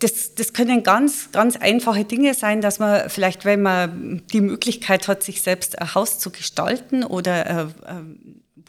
Das, 0.00 0.34
das 0.34 0.54
können 0.54 0.82
ganz, 0.82 1.30
ganz 1.30 1.56
einfache 1.56 2.04
Dinge 2.04 2.34
sein, 2.34 2.62
dass 2.62 2.80
man 2.80 3.08
vielleicht, 3.08 3.44
wenn 3.44 3.62
man 3.62 4.22
die 4.32 4.40
Möglichkeit 4.40 5.06
hat, 5.06 5.22
sich 5.22 5.42
selbst 5.42 5.78
ein 5.78 5.94
Haus 5.94 6.18
zu 6.18 6.30
gestalten 6.30 7.04
oder 7.04 7.46
äh, 7.46 7.62
äh, 7.62 7.68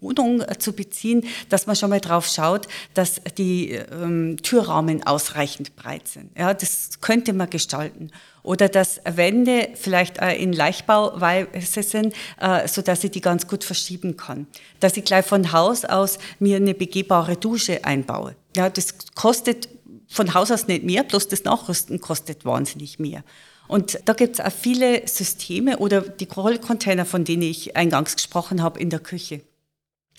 Wohnung 0.02 0.42
äh, 0.42 0.58
zu 0.58 0.74
beziehen, 0.74 1.26
dass 1.50 1.68
man 1.68 1.76
schon 1.76 1.90
mal 1.90 2.02
drauf 2.02 2.28
schaut, 2.28 2.68
dass 2.94 3.22
die 3.38 3.72
ähm, 3.72 4.38
Türrahmen 4.42 5.06
ausreichend 5.06 5.76
breit 5.76 6.08
sind. 6.08 6.32
Ja, 6.38 6.54
das 6.54 7.00
könnte 7.00 7.34
man 7.34 7.50
gestalten. 7.50 8.12
Oder 8.44 8.70
dass 8.70 9.00
Wände 9.06 9.70
vielleicht 9.76 10.18
äh, 10.18 10.34
in 10.34 10.52
Leichtbauweise 10.52 11.84
sind, 11.84 12.16
äh, 12.40 12.68
so 12.68 12.82
dass 12.82 13.04
ich 13.04 13.12
die 13.12 13.22
ganz 13.22 13.48
gut 13.48 13.64
verschieben 13.64 14.18
kann. 14.18 14.48
Dass 14.80 14.98
ich 14.98 15.06
gleich 15.06 15.26
von 15.26 15.52
Haus 15.52 15.86
aus 15.86 16.18
mir 16.40 16.58
eine 16.58 16.74
begehbare 16.74 17.38
Dusche 17.38 17.86
einbaue. 17.86 18.36
Ja, 18.56 18.70
das 18.70 18.96
kostet 19.16 19.70
von 20.08 20.34
Haus 20.34 20.52
aus 20.52 20.68
nicht 20.68 20.84
mehr, 20.84 21.04
bloß 21.04 21.28
das 21.30 21.44
Nachrüsten 21.44 22.02
kostet 22.02 22.44
wahnsinnig 22.44 23.00
mehr. 23.00 23.24
Und 23.68 24.00
da 24.04 24.14
gibt 24.14 24.40
es 24.40 24.46
auch 24.46 24.52
viele 24.52 25.08
Systeme 25.08 25.78
oder 25.78 26.02
die 26.02 26.26
Rollcontainer, 26.26 27.06
von 27.06 27.24
denen 27.24 27.44
ich 27.44 27.78
eingangs 27.78 28.16
gesprochen 28.16 28.62
habe 28.62 28.80
in 28.80 28.90
der 28.90 29.00
Küche. 29.00 29.42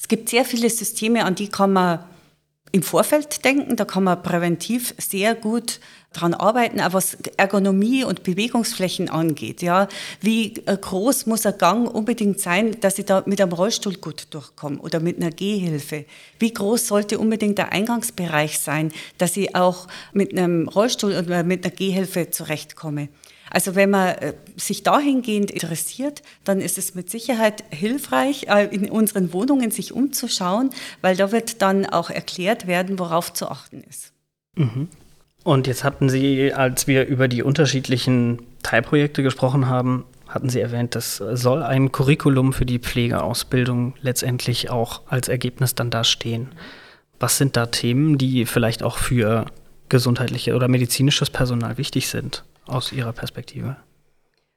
Es 0.03 0.09
gibt 0.09 0.29
sehr 0.29 0.45
viele 0.45 0.69
Systeme, 0.69 1.25
an 1.25 1.37
die 1.37 1.47
kann 1.47 1.73
man 1.73 2.01
im 2.73 2.83
Vorfeld 2.83 3.45
denken, 3.45 3.77
da 3.77 3.85
kann 3.85 4.03
man 4.03 4.21
präventiv 4.21 4.95
sehr 4.99 5.37
gut 5.37 5.79
dran 6.13 6.35
arbeiten, 6.35 6.81
auch 6.81 6.93
was 6.93 7.17
Ergonomie 7.37 8.03
und 8.03 8.25
Bewegungsflächen 8.25 9.09
angeht. 9.09 9.63
Ja, 9.63 9.87
wie 10.21 10.55
äh, 10.67 10.77
groß 10.77 11.27
muss 11.27 11.47
ein 11.47 11.57
Gang 11.57 11.89
unbedingt 11.89 12.41
sein, 12.41 12.81
dass 12.81 12.99
ich 12.99 13.05
da 13.05 13.23
mit 13.27 13.41
einem 13.41 13.53
Rollstuhl 13.53 13.95
gut 13.95 14.27
durchkomme 14.31 14.79
oder 14.81 14.99
mit 14.99 15.19
einer 15.19 15.31
Gehhilfe? 15.31 16.05
Wie 16.41 16.53
groß 16.53 16.89
sollte 16.89 17.21
unbedingt 17.21 17.59
der 17.59 17.71
Eingangsbereich 17.71 18.59
sein, 18.59 18.91
dass 19.19 19.37
ich 19.37 19.55
auch 19.55 19.87
mit 20.13 20.37
einem 20.37 20.69
Rollstuhl 20.69 21.13
oder 21.13 21.45
mit 21.45 21.65
einer 21.65 21.75
Gehhilfe 21.75 22.31
zurechtkomme? 22.31 23.09
Also 23.53 23.75
wenn 23.75 23.91
man 23.91 24.09
äh, 24.09 24.33
sich 24.57 24.83
dahingehend 24.83 25.51
interessiert, 25.51 26.23
dann 26.45 26.61
ist 26.63 26.79
es 26.79 26.95
mit 26.95 27.11
Sicherheit 27.11 27.65
hilfreich, 27.71 28.47
äh, 28.49 28.65
in 28.75 28.91
unseren 28.91 29.35
Wohnungen 29.35 29.71
sich 29.71 29.93
umzuschauen, 29.93 30.71
weil 31.03 31.17
da 31.17 31.33
wird 31.33 31.61
dann 31.61 31.85
auch 31.85 32.09
erklärt 32.09 32.67
werden, 32.67 32.99
worauf 32.99 33.35
zu 33.35 33.51
achten 33.51 33.85
ist. 33.89 34.13
Mhm. 34.57 34.89
Und 35.45 35.67
jetzt 35.67 35.85
hatten 35.85 36.09
Sie, 36.09 36.55
als 36.55 36.87
wir 36.87 37.07
über 37.07 37.29
die 37.29 37.43
unterschiedlichen 37.43 38.41
Teilprojekte 38.63 39.23
gesprochen 39.23 39.69
haben, 39.69 40.05
hatten 40.29 40.49
Sie 40.49 40.61
erwähnt, 40.61 40.95
das 40.95 41.17
soll 41.17 41.63
ein 41.63 41.93
Curriculum 41.93 42.55
für 42.55 42.65
die 42.65 42.79
Pflegeausbildung 42.79 43.95
letztendlich 44.01 44.71
auch 44.71 45.03
als 45.09 45.29
Ergebnis 45.29 45.75
dann 45.75 45.91
dastehen. 45.91 46.49
Was 47.21 47.37
sind 47.37 47.57
da 47.57 47.67
Themen, 47.67 48.17
die 48.17 48.47
vielleicht 48.47 48.83
auch 48.83 48.97
für 48.97 49.45
gesundheitliche 49.91 50.55
oder 50.55 50.69
medizinisches 50.69 51.29
Personal 51.29 51.77
wichtig 51.77 52.09
sind? 52.09 52.45
Aus 52.67 52.93
Ihrer 52.93 53.13
Perspektive? 53.13 53.77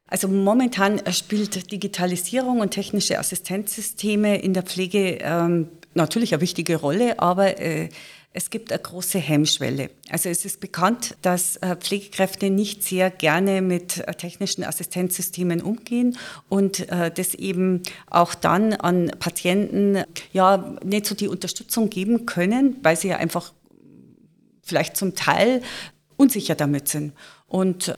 Also 0.07 0.27
momentan 0.27 1.01
spielt 1.11 1.71
Digitalisierung 1.71 2.59
und 2.59 2.71
technische 2.71 3.17
Assistenzsysteme 3.17 4.39
in 4.39 4.53
der 4.53 4.63
Pflege 4.63 5.17
ähm, 5.21 5.69
natürlich 5.95 6.33
eine 6.33 6.41
wichtige 6.41 6.75
Rolle, 6.75 7.19
aber 7.19 7.59
äh, 7.59 7.89
es 8.37 8.49
gibt 8.49 8.71
eine 8.71 8.81
große 8.81 9.17
Hemmschwelle. 9.17 9.89
Also 10.09 10.27
es 10.27 10.43
ist 10.43 10.59
bekannt, 10.59 11.15
dass 11.21 11.55
äh, 11.55 11.77
Pflegekräfte 11.77 12.49
nicht 12.49 12.83
sehr 12.83 13.09
gerne 13.09 13.61
mit 13.61 13.99
äh, 13.99 14.13
technischen 14.13 14.63
Assistenzsystemen 14.65 15.61
umgehen 15.61 16.17
und 16.49 16.89
äh, 16.89 17.11
das 17.11 17.33
eben 17.33 17.81
auch 18.09 18.35
dann 18.35 18.73
an 18.73 19.09
Patienten 19.19 20.03
ja 20.33 20.75
nicht 20.83 21.05
so 21.05 21.15
die 21.15 21.29
Unterstützung 21.29 21.89
geben 21.89 22.25
können, 22.25 22.75
weil 22.83 22.97
sie 22.97 23.07
ja 23.07 23.17
einfach 23.17 23.53
vielleicht 24.63 24.97
zum 24.97 25.15
Teil 25.15 25.61
unsicher 26.17 26.55
damit 26.55 26.89
sind. 26.89 27.13
Und 27.47 27.95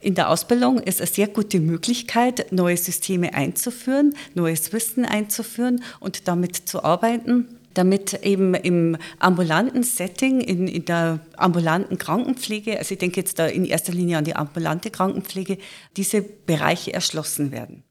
in 0.00 0.14
der 0.14 0.30
Ausbildung 0.30 0.78
ist 0.78 1.00
eine 1.00 1.10
sehr 1.10 1.28
gute 1.28 1.60
Möglichkeit, 1.60 2.52
neue 2.52 2.76
Systeme 2.76 3.34
einzuführen, 3.34 4.14
neues 4.34 4.72
Wissen 4.72 5.04
einzuführen 5.04 5.82
und 6.00 6.26
damit 6.26 6.56
zu 6.56 6.82
arbeiten 6.82 7.60
damit 7.74 8.24
eben 8.24 8.54
im 8.54 8.96
ambulanten 9.18 9.82
Setting, 9.82 10.40
in, 10.40 10.66
in, 10.66 10.84
der 10.84 11.20
ambulanten 11.36 11.98
Krankenpflege, 11.98 12.78
also 12.78 12.92
ich 12.92 12.98
denke 12.98 13.20
jetzt 13.20 13.38
da 13.38 13.46
in 13.46 13.64
erster 13.64 13.92
Linie 13.92 14.18
an 14.18 14.24
die 14.24 14.34
ambulante 14.34 14.90
Krankenpflege, 14.90 15.58
diese 15.96 16.22
Bereiche 16.22 16.92
erschlossen 16.92 17.52
werden. 17.52 17.84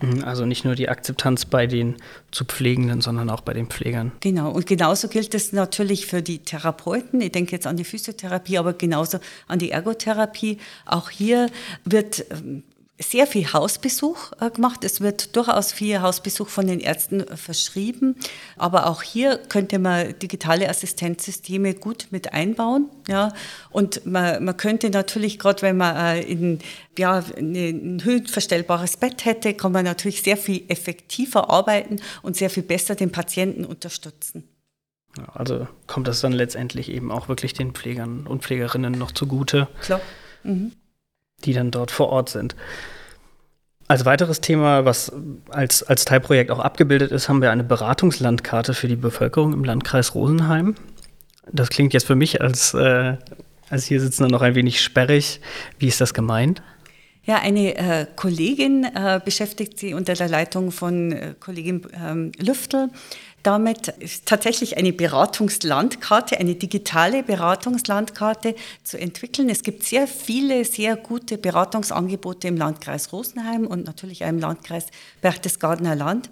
Mhm, 0.00 0.24
also 0.24 0.44
nicht 0.44 0.64
nur 0.64 0.74
die 0.74 0.88
Akzeptanz 0.88 1.44
bei 1.44 1.66
den 1.66 1.96
zu 2.30 2.44
Pflegenden, 2.44 3.00
sondern 3.00 3.30
auch 3.30 3.40
bei 3.40 3.54
den 3.54 3.66
Pflegern. 3.68 4.12
Genau, 4.20 4.50
und 4.50 4.66
genauso 4.66 5.08
gilt 5.08 5.34
es 5.34 5.52
natürlich 5.52 6.06
für 6.06 6.22
die 6.22 6.38
Therapeuten. 6.38 7.20
Ich 7.20 7.32
denke 7.32 7.52
jetzt 7.52 7.66
an 7.66 7.76
die 7.76 7.84
Physiotherapie, 7.84 8.58
aber 8.58 8.74
genauso 8.74 9.18
an 9.48 9.58
die 9.58 9.70
Ergotherapie. 9.70 10.58
Auch 10.84 11.10
hier 11.10 11.48
wird 11.84 12.26
ähm, 12.30 12.62
sehr 12.98 13.26
viel 13.26 13.52
Hausbesuch 13.52 14.32
äh, 14.40 14.50
gemacht. 14.50 14.82
Es 14.82 15.00
wird 15.00 15.36
durchaus 15.36 15.72
viel 15.72 16.00
Hausbesuch 16.00 16.48
von 16.48 16.66
den 16.66 16.80
Ärzten 16.80 17.20
äh, 17.20 17.36
verschrieben. 17.36 18.16
Aber 18.56 18.86
auch 18.86 19.02
hier 19.02 19.36
könnte 19.36 19.78
man 19.78 20.18
digitale 20.18 20.68
Assistenzsysteme 20.68 21.74
gut 21.74 22.08
mit 22.10 22.32
einbauen. 22.32 22.88
Ja. 23.08 23.34
Und 23.70 24.06
man, 24.06 24.44
man 24.44 24.56
könnte 24.56 24.90
natürlich, 24.90 25.38
gerade 25.38 25.62
wenn 25.62 25.76
man 25.76 25.96
äh, 25.96 26.22
in, 26.22 26.60
ja, 26.96 27.22
ein 27.36 28.00
höhenverstellbares 28.02 28.96
Bett 28.96 29.24
hätte, 29.24 29.52
kann 29.52 29.72
man 29.72 29.84
natürlich 29.84 30.22
sehr 30.22 30.38
viel 30.38 30.64
effektiver 30.68 31.50
arbeiten 31.50 32.00
und 32.22 32.36
sehr 32.36 32.48
viel 32.48 32.62
besser 32.62 32.94
den 32.94 33.12
Patienten 33.12 33.64
unterstützen. 33.64 34.48
Also 35.32 35.66
kommt 35.86 36.08
das 36.08 36.20
dann 36.20 36.32
letztendlich 36.32 36.90
eben 36.90 37.10
auch 37.10 37.28
wirklich 37.28 37.54
den 37.54 37.72
Pflegern 37.72 38.26
und 38.26 38.42
Pflegerinnen 38.42 38.92
noch 38.92 39.12
zugute. 39.12 39.68
Klar. 39.82 40.00
Mhm 40.42 40.72
die 41.46 41.54
dann 41.54 41.70
dort 41.70 41.90
vor 41.90 42.08
Ort 42.08 42.28
sind. 42.28 42.54
Als 43.88 44.04
weiteres 44.04 44.40
Thema, 44.40 44.84
was 44.84 45.12
als, 45.48 45.84
als 45.84 46.04
Teilprojekt 46.04 46.50
auch 46.50 46.58
abgebildet 46.58 47.12
ist, 47.12 47.28
haben 47.28 47.40
wir 47.40 47.52
eine 47.52 47.62
Beratungslandkarte 47.62 48.74
für 48.74 48.88
die 48.88 48.96
Bevölkerung 48.96 49.52
im 49.52 49.62
Landkreis 49.62 50.14
Rosenheim. 50.14 50.74
Das 51.52 51.70
klingt 51.70 51.94
jetzt 51.94 52.06
für 52.06 52.16
mich 52.16 52.40
als, 52.40 52.74
äh, 52.74 53.16
als 53.70 53.84
hier 53.84 54.00
sitzender 54.00 54.30
noch 54.30 54.42
ein 54.42 54.56
wenig 54.56 54.80
sperrig. 54.80 55.40
Wie 55.78 55.86
ist 55.86 56.00
das 56.00 56.14
gemeint? 56.14 56.62
Ja, 57.26 57.40
eine 57.40 57.76
äh, 57.76 58.06
Kollegin 58.14 58.84
äh, 58.84 59.20
beschäftigt 59.24 59.78
sich 59.78 59.94
unter 59.94 60.14
der 60.14 60.28
Leitung 60.28 60.70
von 60.70 61.12
äh, 61.12 61.34
Kollegin 61.38 61.82
ähm, 61.92 62.32
Lüftel 62.38 62.88
damit 63.46 63.94
tatsächlich 64.24 64.76
eine 64.76 64.92
Beratungslandkarte, 64.92 66.38
eine 66.38 66.56
digitale 66.56 67.22
Beratungslandkarte 67.22 68.56
zu 68.82 68.98
entwickeln. 68.98 69.48
Es 69.48 69.62
gibt 69.62 69.84
sehr 69.84 70.08
viele, 70.08 70.64
sehr 70.64 70.96
gute 70.96 71.38
Beratungsangebote 71.38 72.48
im 72.48 72.56
Landkreis 72.56 73.12
Rosenheim 73.12 73.66
und 73.66 73.86
natürlich 73.86 74.24
auch 74.24 74.28
im 74.28 74.40
Landkreis 74.40 74.86
Berchtesgadener 75.20 75.94
Land 75.94 76.28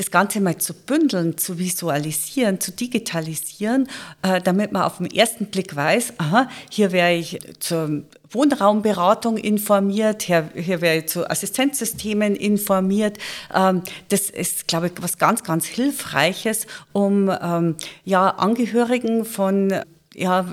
das 0.00 0.10
Ganze 0.10 0.40
mal 0.40 0.56
zu 0.56 0.72
bündeln, 0.72 1.36
zu 1.36 1.58
visualisieren, 1.58 2.58
zu 2.58 2.72
digitalisieren, 2.72 3.86
äh, 4.22 4.40
damit 4.40 4.72
man 4.72 4.82
auf 4.82 4.96
den 4.96 5.10
ersten 5.10 5.46
Blick 5.46 5.76
weiß, 5.76 6.14
aha, 6.16 6.48
hier 6.70 6.90
wäre 6.90 7.14
ich 7.14 7.38
zur 7.58 8.04
Wohnraumberatung 8.30 9.36
informiert, 9.36 10.22
hier, 10.22 10.48
hier 10.54 10.80
wäre 10.80 10.98
ich 10.98 11.06
zu 11.08 11.28
Assistenzsystemen 11.28 12.34
informiert. 12.34 13.18
Ähm, 13.54 13.82
das 14.08 14.30
ist, 14.30 14.68
glaube 14.68 14.86
ich, 14.86 14.92
was 15.00 15.18
ganz, 15.18 15.44
ganz 15.44 15.66
Hilfreiches, 15.66 16.66
um 16.92 17.30
ähm, 17.42 17.76
ja, 18.04 18.30
Angehörigen 18.30 19.26
von 19.26 19.74
ja, 20.14 20.46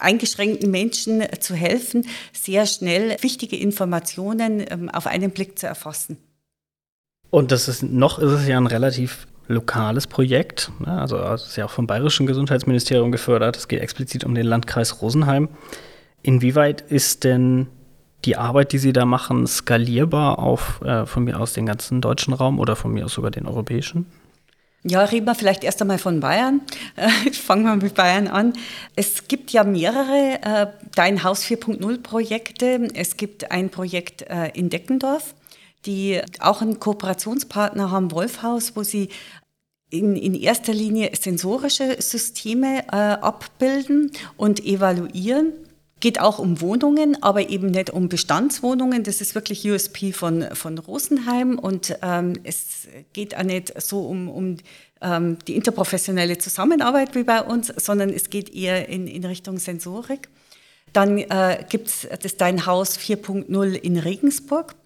eingeschränkten 0.00 0.72
Menschen 0.72 1.22
zu 1.38 1.54
helfen, 1.54 2.04
sehr 2.32 2.66
schnell 2.66 3.16
wichtige 3.20 3.56
Informationen 3.56 4.64
ähm, 4.68 4.88
auf 4.88 5.06
einen 5.06 5.30
Blick 5.30 5.56
zu 5.56 5.68
erfassen. 5.68 6.18
Und 7.30 7.52
das 7.52 7.68
ist 7.68 7.82
noch 7.82 8.18
ist 8.18 8.32
es 8.32 8.48
ja 8.48 8.56
ein 8.56 8.66
relativ 8.66 9.26
lokales 9.48 10.06
Projekt. 10.06 10.70
Ne? 10.78 11.00
Also 11.00 11.18
es 11.18 11.46
ist 11.46 11.56
ja 11.56 11.64
auch 11.64 11.70
vom 11.70 11.86
Bayerischen 11.86 12.26
Gesundheitsministerium 12.26 13.10
gefördert. 13.10 13.56
Es 13.56 13.68
geht 13.68 13.80
explizit 13.80 14.24
um 14.24 14.34
den 14.34 14.46
Landkreis 14.46 15.02
Rosenheim. 15.02 15.48
Inwieweit 16.22 16.82
ist 16.82 17.24
denn 17.24 17.68
die 18.24 18.36
Arbeit, 18.36 18.72
die 18.72 18.78
Sie 18.78 18.92
da 18.92 19.04
machen, 19.04 19.46
skalierbar 19.46 20.38
auf 20.38 20.82
äh, 20.82 21.06
von 21.06 21.24
mir 21.24 21.40
aus 21.40 21.52
den 21.52 21.66
ganzen 21.66 22.00
deutschen 22.00 22.34
Raum 22.34 22.58
oder 22.58 22.76
von 22.76 22.92
mir 22.92 23.04
aus 23.04 23.14
sogar 23.14 23.30
den 23.30 23.46
europäischen? 23.46 24.06
Ja, 24.84 25.02
reden 25.04 25.26
wir 25.26 25.34
vielleicht 25.34 25.64
erst 25.64 25.80
einmal 25.82 25.98
von 25.98 26.20
Bayern. 26.20 26.60
Fangen 27.32 27.64
wir 27.64 27.76
mit 27.76 27.94
Bayern 27.94 28.28
an. 28.28 28.52
Es 28.96 29.28
gibt 29.28 29.50
ja 29.50 29.64
mehrere 29.64 30.38
äh, 30.42 30.66
Dein 30.94 31.24
Haus 31.24 31.44
4.0 31.44 32.02
Projekte. 32.02 32.88
Es 32.94 33.16
gibt 33.16 33.50
ein 33.50 33.70
Projekt 33.70 34.22
äh, 34.22 34.50
in 34.54 34.70
Deckendorf 34.70 35.34
die 35.86 36.20
auch 36.40 36.60
einen 36.62 36.80
Kooperationspartner 36.80 37.90
haben, 37.90 38.10
Wolfhaus, 38.10 38.76
wo 38.76 38.82
sie 38.82 39.08
in, 39.90 40.16
in 40.16 40.34
erster 40.34 40.74
Linie 40.74 41.10
sensorische 41.18 41.96
Systeme 42.00 42.84
äh, 42.92 42.96
abbilden 42.96 44.12
und 44.36 44.64
evaluieren. 44.64 45.52
Geht 46.00 46.20
auch 46.20 46.38
um 46.38 46.60
Wohnungen, 46.60 47.20
aber 47.22 47.48
eben 47.48 47.72
nicht 47.72 47.90
um 47.90 48.08
Bestandswohnungen. 48.08 49.02
Das 49.02 49.20
ist 49.20 49.34
wirklich 49.34 49.68
USP 49.68 50.12
von, 50.12 50.44
von 50.52 50.78
Rosenheim. 50.78 51.58
Und 51.58 51.96
ähm, 52.02 52.34
es 52.44 52.86
geht 53.12 53.36
auch 53.36 53.42
nicht 53.42 53.80
so 53.80 54.06
um, 54.06 54.28
um 54.28 54.56
ähm, 55.00 55.38
die 55.48 55.56
interprofessionelle 55.56 56.38
Zusammenarbeit 56.38 57.16
wie 57.16 57.24
bei 57.24 57.42
uns, 57.42 57.72
sondern 57.76 58.10
es 58.10 58.30
geht 58.30 58.54
eher 58.54 58.88
in, 58.88 59.08
in 59.08 59.24
Richtung 59.24 59.58
Sensorik. 59.58 60.28
Dann 60.92 61.18
äh, 61.18 61.64
gibt 61.68 61.88
es 61.88 62.08
das 62.22 62.36
Dein 62.36 62.64
Haus 62.64 62.96
4.0 62.96 63.74
in 63.74 63.98
Regensburg. 63.98 64.76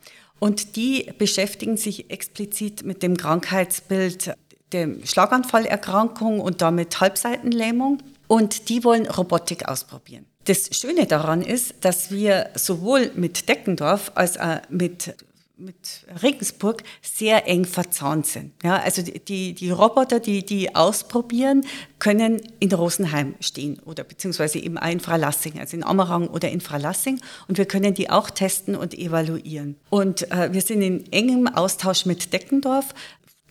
Und 0.42 0.74
die 0.74 1.09
beschäftigen 1.18 1.76
sich 1.76 2.11
explizit 2.11 2.83
mit 2.83 3.05
dem 3.05 3.16
Krankheitsbild 3.16 4.35
der 4.72 4.88
Schlaganfallerkrankung 5.05 6.40
und 6.40 6.62
damit 6.62 7.00
Halbseitenlähmung. 7.00 7.98
Und 8.26 8.68
die 8.68 8.83
wollen 8.83 9.07
Robotik 9.07 9.68
ausprobieren. 9.68 10.26
Das 10.46 10.68
Schöne 10.76 11.07
daran 11.07 11.42
ist, 11.42 11.76
dass 11.83 12.11
wir 12.11 12.50
sowohl 12.57 13.12
mit 13.14 13.48
Deckendorf 13.48 14.11
als 14.16 14.37
auch 14.37 14.59
mit 14.68 15.14
mit 15.62 16.07
Regensburg 16.22 16.83
sehr 17.01 17.46
eng 17.46 17.64
verzahnt 17.64 18.27
sind. 18.27 18.53
Ja, 18.62 18.77
also 18.77 19.03
die, 19.03 19.55
die 19.55 19.70
Roboter, 19.70 20.20
die 20.20 20.44
die 20.44 20.75
ausprobieren, 20.75 21.64
können 21.98 22.40
in 22.59 22.72
Rosenheim 22.72 23.35
stehen 23.40 23.79
oder 23.85 24.03
beziehungsweise 24.03 24.59
eben 24.59 24.77
auch 24.77 24.90
in 24.90 25.01
Fralassing, 25.01 25.59
also 25.61 25.77
in 25.77 25.85
Ammerang 25.85 26.29
oder 26.29 26.51
in 26.51 26.61
Fralassing. 26.61 27.20
Und 27.46 27.59
wir 27.59 27.66
können 27.66 27.94
die 27.94 28.11
auch 28.11 28.29
testen 28.31 28.75
und 28.75 28.94
evaluieren. 28.94 29.77
Und 29.88 30.31
äh, 30.33 30.53
wir 30.53 30.62
sind 30.62 30.83
in 30.83 31.11
engem 31.12 31.46
Austausch 31.46 32.07
mit 32.07 32.33
Deckendorf, 32.33 32.94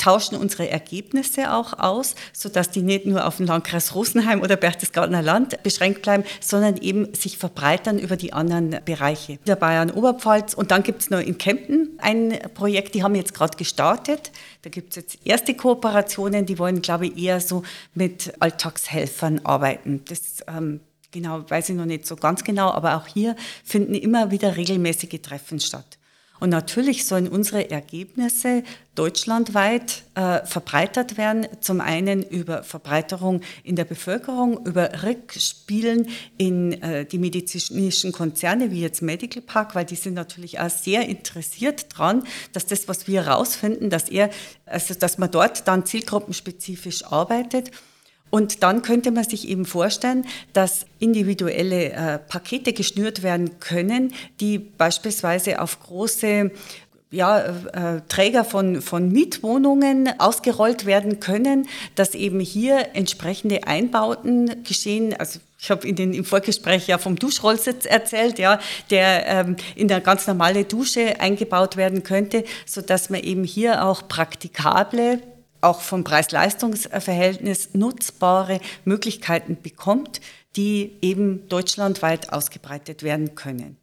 tauschen 0.01 0.35
unsere 0.35 0.67
Ergebnisse 0.67 1.53
auch 1.53 1.77
aus, 1.77 2.15
sodass 2.33 2.71
die 2.71 2.81
nicht 2.81 3.05
nur 3.05 3.27
auf 3.27 3.37
den 3.37 3.45
Landkreis 3.45 3.93
Rosenheim 3.93 4.41
oder 4.41 4.55
Berchtesgadener 4.55 5.21
Land 5.21 5.61
beschränkt 5.61 6.01
bleiben, 6.01 6.23
sondern 6.39 6.77
eben 6.77 7.13
sich 7.13 7.37
verbreitern 7.37 7.99
über 7.99 8.17
die 8.17 8.33
anderen 8.33 8.77
Bereiche 8.83 9.37
der 9.45 9.55
Bayern 9.55 9.91
Oberpfalz. 9.91 10.55
Und 10.55 10.71
dann 10.71 10.81
gibt 10.81 11.03
es 11.03 11.09
noch 11.11 11.19
in 11.19 11.37
Kempten 11.37 11.99
ein 11.99 12.39
Projekt, 12.55 12.95
die 12.95 13.03
haben 13.03 13.13
jetzt 13.13 13.33
gerade 13.35 13.55
gestartet. 13.57 14.31
Da 14.63 14.69
gibt 14.69 14.91
es 14.91 14.95
jetzt 14.95 15.17
erste 15.23 15.53
Kooperationen, 15.53 16.47
die 16.47 16.57
wollen, 16.57 16.81
glaube 16.81 17.07
ich, 17.07 17.17
eher 17.17 17.39
so 17.39 17.63
mit 17.93 18.33
Alltagshelfern 18.39 19.41
arbeiten. 19.43 20.01
Das 20.07 20.43
ähm, 20.47 20.79
genau 21.11 21.47
weiß 21.47 21.69
ich 21.69 21.75
noch 21.75 21.85
nicht 21.85 22.07
so 22.07 22.15
ganz 22.15 22.43
genau, 22.43 22.71
aber 22.71 22.95
auch 22.95 23.07
hier 23.07 23.35
finden 23.63 23.93
immer 23.93 24.31
wieder 24.31 24.57
regelmäßige 24.57 25.21
Treffen 25.21 25.59
statt. 25.59 25.97
Und 26.41 26.49
natürlich 26.49 27.05
sollen 27.05 27.27
unsere 27.27 27.69
Ergebnisse 27.69 28.63
deutschlandweit 28.95 30.05
äh, 30.15 30.43
verbreitert 30.43 31.15
werden. 31.15 31.45
Zum 31.59 31.81
einen 31.81 32.23
über 32.23 32.63
Verbreiterung 32.63 33.41
in 33.63 33.75
der 33.75 33.85
Bevölkerung, 33.85 34.65
über 34.65 35.03
Rückspielen 35.03 36.07
in 36.39 36.81
äh, 36.81 37.05
die 37.05 37.19
medizinischen 37.19 38.11
Konzerne 38.11 38.71
wie 38.71 38.81
jetzt 38.81 39.03
Medical 39.03 39.43
Park, 39.43 39.75
weil 39.75 39.85
die 39.85 39.95
sind 39.95 40.15
natürlich 40.15 40.59
auch 40.59 40.71
sehr 40.71 41.07
interessiert 41.07 41.85
dran, 41.89 42.23
dass 42.53 42.65
das, 42.65 42.87
was 42.87 43.07
wir 43.07 43.23
herausfinden, 43.23 43.91
dass 43.91 44.09
er, 44.09 44.31
also 44.65 44.95
dass 44.95 45.19
man 45.19 45.29
dort 45.29 45.67
dann 45.67 45.85
zielgruppenspezifisch 45.85 47.05
arbeitet 47.05 47.69
und 48.31 48.63
dann 48.63 48.81
könnte 48.81 49.11
man 49.11 49.25
sich 49.25 49.47
eben 49.47 49.65
vorstellen, 49.65 50.25
dass 50.53 50.85
individuelle 50.99 51.91
äh, 51.91 52.17
Pakete 52.17 52.73
geschnürt 52.73 53.21
werden 53.21 53.59
können, 53.59 54.13
die 54.39 54.57
beispielsweise 54.57 55.61
auf 55.61 55.79
große 55.81 56.49
ja, 57.11 57.39
äh, 57.39 58.01
Träger 58.07 58.45
von, 58.45 58.81
von 58.81 59.11
Mietwohnungen 59.11 60.09
ausgerollt 60.17 60.85
werden 60.85 61.19
können, 61.19 61.67
dass 61.95 62.15
eben 62.15 62.39
hier 62.39 62.95
entsprechende 62.95 63.67
Einbauten 63.67 64.63
geschehen. 64.63 65.13
Also 65.19 65.39
ich 65.59 65.69
habe 65.69 65.85
in 65.85 65.97
den, 65.97 66.13
im 66.13 66.23
Vorgespräch 66.23 66.87
ja 66.87 66.97
vom 66.97 67.17
Duschrollsitz 67.17 67.85
erzählt, 67.85 68.39
ja, 68.39 68.59
der 68.89 69.27
ähm, 69.27 69.57
in 69.75 69.91
eine 69.91 70.01
ganz 70.01 70.25
normale 70.25 70.63
Dusche 70.63 71.19
eingebaut 71.19 71.75
werden 71.75 72.03
könnte, 72.03 72.45
so 72.65 72.81
dass 72.81 73.09
man 73.09 73.19
eben 73.19 73.43
hier 73.43 73.85
auch 73.85 74.07
praktikable 74.07 75.19
auch 75.61 75.81
vom 75.81 76.03
Preis-Leistungs-Verhältnis 76.03 77.69
nutzbare 77.73 78.59
Möglichkeiten 78.85 79.57
bekommt, 79.61 80.21
die 80.55 80.97
eben 81.01 81.47
deutschlandweit 81.47 82.33
ausgebreitet 82.33 83.03
werden 83.03 83.35
können. 83.35 83.77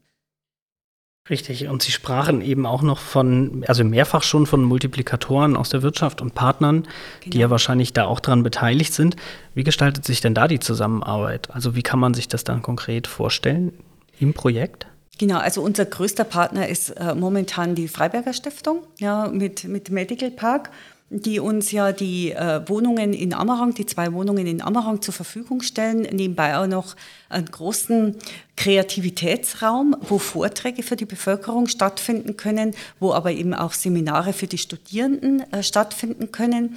Richtig, 1.30 1.68
und 1.68 1.82
Sie 1.82 1.92
sprachen 1.92 2.40
eben 2.40 2.64
auch 2.64 2.80
noch 2.80 2.98
von, 2.98 3.62
also 3.68 3.84
mehrfach 3.84 4.22
schon 4.22 4.46
von 4.46 4.62
Multiplikatoren 4.64 5.56
aus 5.56 5.68
der 5.68 5.82
Wirtschaft 5.82 6.22
und 6.22 6.34
Partnern, 6.34 6.84
genau. 7.20 7.32
die 7.32 7.38
ja 7.38 7.50
wahrscheinlich 7.50 7.92
da 7.92 8.06
auch 8.06 8.20
dran 8.20 8.42
beteiligt 8.42 8.94
sind. 8.94 9.16
Wie 9.54 9.64
gestaltet 9.64 10.06
sich 10.06 10.22
denn 10.22 10.34
da 10.34 10.48
die 10.48 10.58
Zusammenarbeit? 10.58 11.50
Also 11.50 11.74
wie 11.74 11.82
kann 11.82 11.98
man 11.98 12.14
sich 12.14 12.28
das 12.28 12.44
dann 12.44 12.62
konkret 12.62 13.06
vorstellen 13.06 13.72
im 14.18 14.32
Projekt? 14.32 14.86
Genau, 15.18 15.38
also 15.38 15.60
unser 15.62 15.84
größter 15.84 16.24
Partner 16.24 16.68
ist 16.68 16.90
äh, 16.90 17.14
momentan 17.14 17.74
die 17.74 17.88
Freiberger 17.88 18.32
Stiftung 18.32 18.84
ja, 18.98 19.28
mit, 19.28 19.64
mit 19.64 19.90
Medical 19.90 20.30
Park 20.30 20.70
die 21.10 21.40
uns 21.40 21.72
ja 21.72 21.92
die 21.92 22.32
äh, 22.32 22.60
Wohnungen 22.68 23.14
in 23.14 23.32
Ammerang, 23.32 23.72
die 23.74 23.86
zwei 23.86 24.12
Wohnungen 24.12 24.46
in 24.46 24.60
Ammerang 24.60 25.00
zur 25.00 25.14
Verfügung 25.14 25.62
stellen, 25.62 26.02
nebenbei 26.02 26.56
auch 26.58 26.66
noch 26.66 26.96
einen 27.30 27.46
großen 27.46 28.16
Kreativitätsraum, 28.56 29.96
wo 30.02 30.18
Vorträge 30.18 30.82
für 30.82 30.96
die 30.96 31.06
Bevölkerung 31.06 31.66
stattfinden 31.66 32.36
können, 32.36 32.74
wo 33.00 33.12
aber 33.12 33.32
eben 33.32 33.54
auch 33.54 33.72
Seminare 33.72 34.32
für 34.32 34.46
die 34.46 34.58
Studierenden 34.58 35.50
äh, 35.52 35.62
stattfinden 35.62 36.30
können 36.30 36.76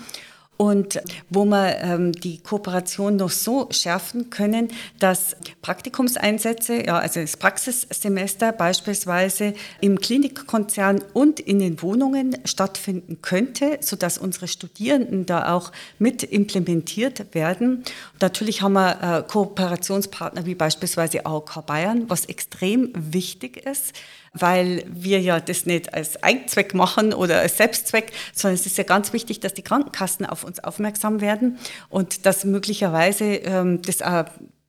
und 0.61 1.01
wo 1.31 1.43
wir 1.45 1.79
ähm, 1.79 2.11
die 2.11 2.37
Kooperation 2.37 3.15
noch 3.15 3.31
so 3.31 3.67
schärfen 3.71 4.29
können, 4.29 4.67
dass 4.99 5.35
Praktikumseinsätze, 5.63 6.85
ja, 6.85 6.99
also 6.99 7.19
das 7.19 7.35
Praxissemester 7.35 8.51
beispielsweise 8.51 9.55
im 9.79 9.99
Klinikkonzern 9.99 11.01
und 11.13 11.39
in 11.39 11.57
den 11.57 11.81
Wohnungen 11.81 12.37
stattfinden 12.45 13.23
könnte, 13.23 13.79
sodass 13.81 14.19
unsere 14.19 14.47
Studierenden 14.47 15.25
da 15.25 15.51
auch 15.51 15.71
mit 15.97 16.21
implementiert 16.21 17.33
werden. 17.33 17.83
Natürlich 18.19 18.61
haben 18.61 18.73
wir 18.73 19.01
äh, 19.01 19.23
Kooperationspartner 19.27 20.45
wie 20.45 20.53
beispielsweise 20.53 21.25
AOK 21.25 21.65
Bayern, 21.65 22.07
was 22.07 22.25
extrem 22.25 22.91
wichtig 22.93 23.65
ist 23.65 23.93
weil 24.33 24.85
wir 24.87 25.19
ja 25.19 25.39
das 25.39 25.65
nicht 25.65 25.93
als 25.93 26.21
Eigenzweck 26.23 26.73
machen 26.73 27.13
oder 27.13 27.39
als 27.39 27.57
Selbstzweck, 27.57 28.11
sondern 28.33 28.55
es 28.55 28.65
ist 28.65 28.77
ja 28.77 28.83
ganz 28.83 29.13
wichtig, 29.13 29.39
dass 29.41 29.53
die 29.53 29.61
Krankenkassen 29.61 30.25
auf 30.25 30.43
uns 30.43 30.63
aufmerksam 30.63 31.21
werden 31.21 31.57
und 31.89 32.25
dass 32.25 32.45
möglicherweise 32.45 33.25
ähm, 33.25 33.81
das 33.81 34.01
auch 34.01 34.25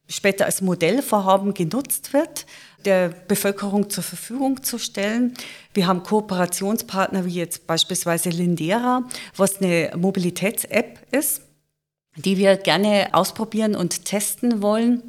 später 0.08 0.46
als 0.46 0.60
Modellvorhaben 0.62 1.54
genutzt 1.54 2.12
wird, 2.12 2.46
der 2.84 3.08
Bevölkerung 3.08 3.88
zur 3.88 4.02
Verfügung 4.02 4.62
zu 4.62 4.78
stellen. 4.78 5.34
Wir 5.72 5.86
haben 5.86 6.02
Kooperationspartner 6.02 7.24
wie 7.24 7.34
jetzt 7.34 7.66
beispielsweise 7.66 8.30
Lindera, 8.30 9.04
was 9.36 9.60
eine 9.60 9.92
Mobilitäts-App 9.96 10.98
ist, 11.12 11.42
die 12.16 12.36
wir 12.36 12.56
gerne 12.56 13.08
ausprobieren 13.12 13.74
und 13.74 14.04
testen 14.04 14.60
wollen. 14.60 15.02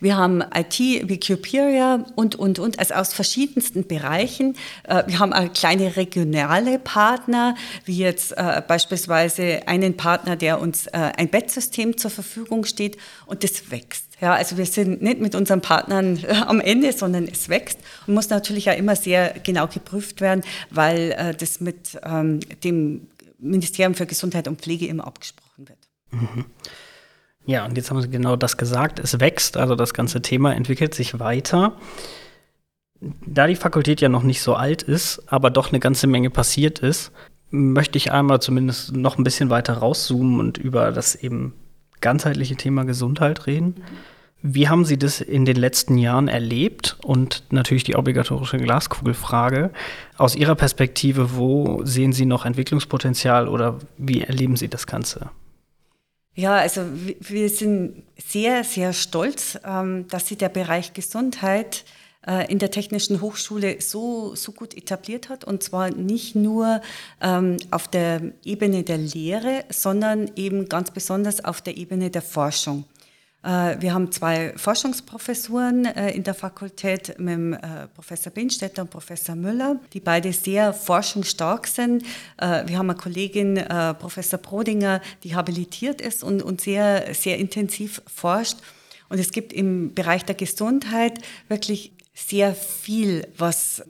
Wir 0.00 0.16
haben 0.16 0.42
IT 0.54 0.78
wie 0.78 1.18
Cuperia 1.18 2.04
und, 2.14 2.36
und, 2.36 2.58
und, 2.58 2.78
also 2.78 2.94
aus 2.94 3.14
verschiedensten 3.14 3.86
Bereichen. 3.86 4.56
Äh, 4.84 5.04
wir 5.06 5.18
haben 5.18 5.32
kleine 5.52 5.96
regionale 5.96 6.78
Partner, 6.78 7.56
wie 7.84 7.98
jetzt 7.98 8.32
äh, 8.32 8.62
beispielsweise 8.66 9.66
einen 9.66 9.96
Partner, 9.96 10.36
der 10.36 10.60
uns 10.60 10.86
äh, 10.88 11.12
ein 11.16 11.28
Bettsystem 11.28 11.96
zur 11.96 12.10
Verfügung 12.10 12.64
steht 12.64 12.98
und 13.26 13.42
das 13.42 13.70
wächst. 13.70 14.04
Ja, 14.20 14.34
also 14.34 14.56
wir 14.56 14.66
sind 14.66 15.02
nicht 15.02 15.20
mit 15.20 15.34
unseren 15.34 15.60
Partnern 15.60 16.18
am 16.46 16.60
Ende, 16.60 16.92
sondern 16.92 17.28
es 17.30 17.48
wächst 17.48 17.78
und 18.06 18.14
muss 18.14 18.30
natürlich 18.30 18.70
auch 18.70 18.76
immer 18.76 18.96
sehr 18.96 19.34
genau 19.42 19.66
geprüft 19.66 20.22
werden, 20.22 20.42
weil 20.70 21.34
das 21.38 21.60
mit 21.60 21.98
ähm, 22.02 22.40
dem 22.64 23.08
Ministerium 23.38 23.94
für 23.94 24.06
Gesundheit 24.06 24.48
und 24.48 24.62
Pflege 24.62 24.86
immer 24.86 25.06
abgesprochen 25.06 25.68
wird. 25.68 25.78
Mhm. 26.10 26.46
Ja, 27.46 27.64
und 27.64 27.76
jetzt 27.76 27.90
haben 27.90 28.02
Sie 28.02 28.10
genau 28.10 28.36
das 28.36 28.56
gesagt. 28.56 28.98
Es 28.98 29.20
wächst, 29.20 29.56
also 29.56 29.76
das 29.76 29.94
ganze 29.94 30.20
Thema 30.20 30.54
entwickelt 30.54 30.94
sich 30.94 31.20
weiter. 31.20 31.76
Da 33.00 33.46
die 33.46 33.56
Fakultät 33.56 34.00
ja 34.00 34.08
noch 34.08 34.24
nicht 34.24 34.42
so 34.42 34.54
alt 34.54 34.82
ist, 34.82 35.22
aber 35.26 35.50
doch 35.50 35.70
eine 35.70 35.80
ganze 35.80 36.06
Menge 36.06 36.30
passiert 36.30 36.80
ist, 36.80 37.12
möchte 37.50 37.98
ich 37.98 38.10
einmal 38.10 38.40
zumindest 38.40 38.96
noch 38.96 39.16
ein 39.16 39.24
bisschen 39.24 39.50
weiter 39.50 39.74
rauszoomen 39.74 40.40
und 40.40 40.58
über 40.58 40.90
das 40.90 41.14
eben 41.14 41.54
ganzheitliche 42.00 42.56
Thema 42.56 42.84
Gesundheit 42.84 43.46
reden. 43.46 43.76
Wie 44.42 44.68
haben 44.68 44.84
Sie 44.84 44.98
das 44.98 45.20
in 45.20 45.44
den 45.44 45.56
letzten 45.56 45.98
Jahren 45.98 46.28
erlebt? 46.28 46.96
Und 47.02 47.44
natürlich 47.50 47.84
die 47.84 47.96
obligatorische 47.96 48.58
Glaskugelfrage. 48.58 49.70
Aus 50.18 50.36
Ihrer 50.36 50.54
Perspektive, 50.54 51.36
wo 51.36 51.84
sehen 51.84 52.12
Sie 52.12 52.26
noch 52.26 52.44
Entwicklungspotenzial 52.44 53.48
oder 53.48 53.78
wie 53.96 54.22
erleben 54.22 54.56
Sie 54.56 54.68
das 54.68 54.86
Ganze? 54.86 55.30
Ja, 56.36 56.56
also 56.56 56.82
wir 56.92 57.48
sind 57.48 58.02
sehr, 58.18 58.62
sehr 58.62 58.92
stolz, 58.92 59.58
ähm, 59.64 60.06
dass 60.08 60.28
sich 60.28 60.36
der 60.36 60.50
Bereich 60.50 60.92
Gesundheit 60.92 61.84
äh, 62.26 62.52
in 62.52 62.58
der 62.58 62.70
Technischen 62.70 63.22
Hochschule 63.22 63.80
so, 63.80 64.34
so 64.34 64.52
gut 64.52 64.76
etabliert 64.76 65.30
hat. 65.30 65.44
Und 65.44 65.62
zwar 65.62 65.88
nicht 65.90 66.34
nur 66.34 66.82
ähm, 67.22 67.56
auf 67.70 67.88
der 67.88 68.20
Ebene 68.44 68.82
der 68.82 68.98
Lehre, 68.98 69.64
sondern 69.70 70.30
eben 70.36 70.68
ganz 70.68 70.90
besonders 70.90 71.42
auf 71.42 71.62
der 71.62 71.78
Ebene 71.78 72.10
der 72.10 72.22
Forschung. 72.22 72.84
Äh, 73.46 73.80
wir 73.80 73.94
haben 73.94 74.10
zwei 74.10 74.52
Forschungsprofessuren 74.56 75.84
äh, 75.84 76.10
in 76.10 76.24
der 76.24 76.34
Fakultät 76.34 77.14
mit 77.18 77.54
äh, 77.54 77.86
Professor 77.94 78.32
Binstetter 78.32 78.82
und 78.82 78.90
Professor 78.90 79.36
Müller, 79.36 79.80
die 79.92 80.00
beide 80.00 80.32
sehr 80.32 80.74
forschungsstark 80.74 81.66
sind. 81.68 82.02
Wir 82.38 82.78
haben 82.78 82.90
eine 82.90 82.98
Kollegin, 82.98 83.62
Professor 83.98 84.38
Brodinger, 84.38 85.00
die 85.22 85.34
habilitiert 85.34 86.00
ist 86.00 86.24
und 86.24 86.60
sehr, 86.60 87.14
sehr 87.14 87.38
intensiv 87.38 88.02
forscht. 88.06 88.58
Und 89.08 89.18
es 89.18 89.30
gibt 89.30 89.52
im 89.52 89.94
Bereich 89.94 90.24
der 90.24 90.34
Gesundheit 90.34 91.20
wirklich 91.48 91.92
sehr 92.14 92.54
viel, 92.54 93.26
was 93.36 93.84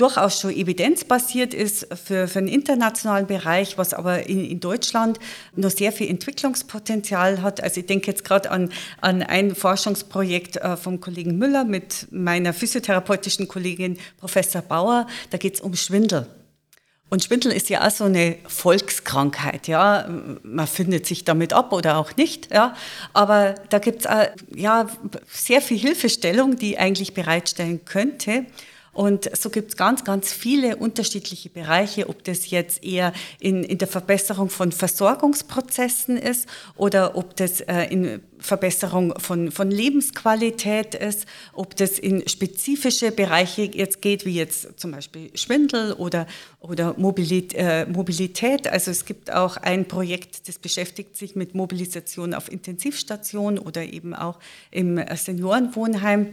durchaus 0.00 0.40
schon 0.40 0.50
evidenzbasiert 0.50 1.52
ist 1.52 1.86
für, 1.94 2.26
für 2.26 2.40
den 2.40 2.48
internationalen 2.48 3.26
Bereich, 3.26 3.76
was 3.76 3.92
aber 3.92 4.28
in, 4.28 4.44
in 4.44 4.60
Deutschland 4.60 5.18
noch 5.54 5.70
sehr 5.70 5.92
viel 5.92 6.08
Entwicklungspotenzial 6.08 7.42
hat. 7.42 7.62
Also 7.62 7.80
ich 7.80 7.86
denke 7.86 8.06
jetzt 8.06 8.24
gerade 8.24 8.50
an, 8.50 8.72
an 9.00 9.22
ein 9.22 9.54
Forschungsprojekt 9.54 10.56
äh, 10.56 10.76
vom 10.76 11.00
Kollegen 11.00 11.36
Müller 11.36 11.64
mit 11.64 12.08
meiner 12.10 12.54
physiotherapeutischen 12.54 13.46
Kollegin 13.46 13.98
Professor 14.18 14.62
Bauer. 14.62 15.06
Da 15.30 15.38
geht 15.38 15.56
es 15.56 15.60
um 15.60 15.74
Schwindel. 15.74 16.26
Und 17.10 17.24
Schwindel 17.24 17.50
ist 17.52 17.68
ja 17.68 17.86
auch 17.86 17.90
so 17.90 18.04
eine 18.04 18.36
Volkskrankheit, 18.46 19.66
ja. 19.66 20.08
Man 20.44 20.66
findet 20.68 21.06
sich 21.06 21.24
damit 21.24 21.52
ab 21.52 21.72
oder 21.72 21.98
auch 21.98 22.16
nicht, 22.16 22.52
ja. 22.52 22.74
Aber 23.12 23.56
da 23.68 23.80
gibt 23.80 24.06
es 24.06 24.10
ja 24.54 24.86
sehr 25.28 25.60
viel 25.60 25.78
Hilfestellung, 25.78 26.54
die 26.56 26.78
eigentlich 26.78 27.12
bereitstellen 27.12 27.84
könnte. 27.84 28.46
Und 28.92 29.30
so 29.36 29.50
gibt 29.50 29.70
es 29.70 29.76
ganz, 29.76 30.04
ganz 30.04 30.32
viele 30.32 30.76
unterschiedliche 30.76 31.48
Bereiche, 31.48 32.08
ob 32.08 32.24
das 32.24 32.50
jetzt 32.50 32.82
eher 32.82 33.12
in, 33.38 33.62
in 33.62 33.78
der 33.78 33.86
Verbesserung 33.86 34.50
von 34.50 34.72
Versorgungsprozessen 34.72 36.16
ist 36.16 36.48
oder 36.76 37.16
ob 37.16 37.36
das 37.36 37.60
äh, 37.60 37.84
in 37.84 38.20
Verbesserung 38.40 39.14
von, 39.18 39.52
von 39.52 39.70
Lebensqualität 39.70 40.94
ist, 40.94 41.26
ob 41.52 41.76
das 41.76 41.98
in 41.98 42.26
spezifische 42.28 43.12
Bereiche 43.12 43.62
jetzt 43.62 44.02
geht, 44.02 44.24
wie 44.24 44.34
jetzt 44.34 44.80
zum 44.80 44.90
Beispiel 44.90 45.30
Schwindel 45.34 45.92
oder, 45.92 46.26
oder 46.58 46.94
Mobilität, 46.96 47.54
äh, 47.54 47.86
Mobilität. 47.86 48.66
Also 48.66 48.90
es 48.90 49.04
gibt 49.04 49.32
auch 49.32 49.56
ein 49.56 49.86
Projekt, 49.86 50.48
das 50.48 50.58
beschäftigt 50.58 51.16
sich 51.16 51.36
mit 51.36 51.54
Mobilisation 51.54 52.34
auf 52.34 52.50
Intensivstationen 52.50 53.60
oder 53.60 53.84
eben 53.84 54.14
auch 54.14 54.40
im 54.72 55.00
Seniorenwohnheim. 55.14 56.32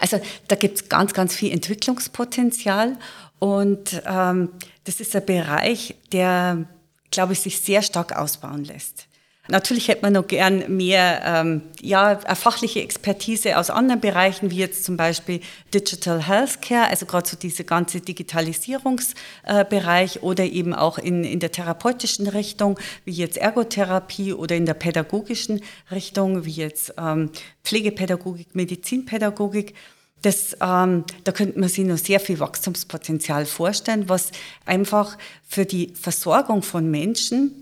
Also 0.00 0.20
da 0.48 0.56
gibt 0.56 0.76
es 0.76 0.88
ganz, 0.88 1.12
ganz 1.14 1.34
viel 1.34 1.52
Entwicklungspotenzial 1.52 2.96
und 3.38 4.02
ähm, 4.06 4.50
das 4.84 5.00
ist 5.00 5.14
ein 5.16 5.24
Bereich, 5.24 5.94
der, 6.12 6.66
glaube 7.10 7.32
ich, 7.34 7.40
sich 7.40 7.60
sehr 7.60 7.82
stark 7.82 8.16
ausbauen 8.16 8.64
lässt. 8.64 9.06
Natürlich 9.48 9.88
hätte 9.88 10.00
man 10.00 10.14
noch 10.14 10.26
gern 10.26 10.74
mehr 10.74 11.20
ähm, 11.22 11.60
ja, 11.82 12.18
fachliche 12.34 12.80
Expertise 12.80 13.58
aus 13.58 13.68
anderen 13.68 14.00
Bereichen, 14.00 14.50
wie 14.50 14.56
jetzt 14.56 14.84
zum 14.84 14.96
Beispiel 14.96 15.40
Digital 15.74 16.26
Healthcare, 16.26 16.88
also 16.88 17.04
gerade 17.04 17.28
so 17.28 17.36
diese 17.36 17.64
ganze 17.64 18.00
Digitalisierungsbereich 18.00 20.16
äh, 20.16 20.20
oder 20.20 20.44
eben 20.44 20.72
auch 20.72 20.96
in, 20.96 21.24
in 21.24 21.40
der 21.40 21.52
therapeutischen 21.52 22.26
Richtung, 22.26 22.80
wie 23.04 23.12
jetzt 23.12 23.36
Ergotherapie 23.36 24.32
oder 24.32 24.56
in 24.56 24.64
der 24.64 24.72
pädagogischen 24.72 25.60
Richtung, 25.90 26.46
wie 26.46 26.52
jetzt 26.52 26.94
ähm, 26.96 27.28
Pflegepädagogik, 27.64 28.54
Medizinpädagogik. 28.54 29.74
Das, 30.22 30.56
ähm, 30.62 31.04
da 31.24 31.32
könnte 31.32 31.60
man 31.60 31.68
sich 31.68 31.84
noch 31.84 31.98
sehr 31.98 32.18
viel 32.18 32.40
Wachstumspotenzial 32.40 33.44
vorstellen, 33.44 34.08
was 34.08 34.30
einfach 34.64 35.18
für 35.46 35.66
die 35.66 35.92
Versorgung 35.94 36.62
von 36.62 36.90
Menschen 36.90 37.60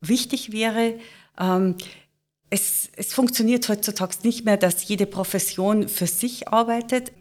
wichtig 0.00 0.52
wäre, 0.52 0.94
ähm, 1.38 1.76
es, 2.50 2.88
es 2.96 3.12
funktioniert 3.12 3.68
heutzutage 3.68 4.16
nicht 4.22 4.44
mehr, 4.44 4.56
dass 4.56 4.88
jede 4.88 5.06
Profession 5.06 5.88
für 5.88 6.06
sich 6.06 6.48
arbeitet. 6.48 7.12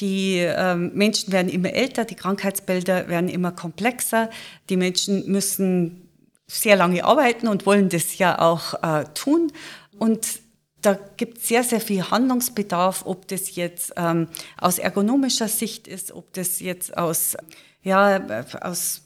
Die 0.00 0.38
ähm, 0.38 0.90
Menschen 0.94 1.32
werden 1.32 1.48
immer 1.48 1.72
älter, 1.72 2.04
die 2.04 2.16
Krankheitsbilder 2.16 3.08
werden 3.08 3.28
immer 3.28 3.52
komplexer. 3.52 4.30
Die 4.68 4.76
Menschen 4.76 5.30
müssen 5.30 6.08
sehr 6.48 6.76
lange 6.76 7.04
arbeiten 7.04 7.46
und 7.46 7.64
wollen 7.66 7.88
das 7.88 8.18
ja 8.18 8.40
auch 8.40 8.82
äh, 8.82 9.04
tun. 9.14 9.52
Und 9.98 10.40
da 10.80 10.98
gibt 11.16 11.38
es 11.38 11.48
sehr, 11.48 11.62
sehr 11.62 11.80
viel 11.80 12.10
Handlungsbedarf, 12.10 13.06
ob 13.06 13.28
das 13.28 13.54
jetzt 13.54 13.92
ähm, 13.96 14.28
aus 14.58 14.78
ergonomischer 14.78 15.48
Sicht 15.48 15.88
ist, 15.88 16.12
ob 16.12 16.32
das 16.32 16.60
jetzt 16.60 16.98
aus, 16.98 17.36
ja, 17.82 18.44
aus 18.60 19.02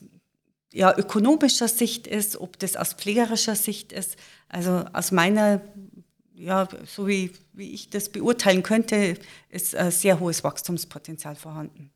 ja, 0.73 0.97
ökonomischer 0.97 1.69
Sicht 1.69 2.07
ist, 2.07 2.41
ob 2.41 2.59
das 2.59 2.77
aus 2.77 2.95
pflegerischer 2.95 3.55
Sicht 3.55 3.93
ist. 3.93 4.17
Also 4.49 4.85
aus 4.93 5.13
meiner, 5.13 5.61
ja, 6.35 6.69
so 6.87 7.07
wie, 7.07 7.33
wie 7.53 7.73
ich 7.73 7.91
das 7.91 8.11
beurteilen 8.11 8.63
könnte, 8.63 9.15
ist 9.51 9.75
ein 9.75 9.91
sehr 9.91 10.21
hohes 10.21 10.45
Wachstumspotenzial 10.45 11.37
vorhanden. 11.37 11.91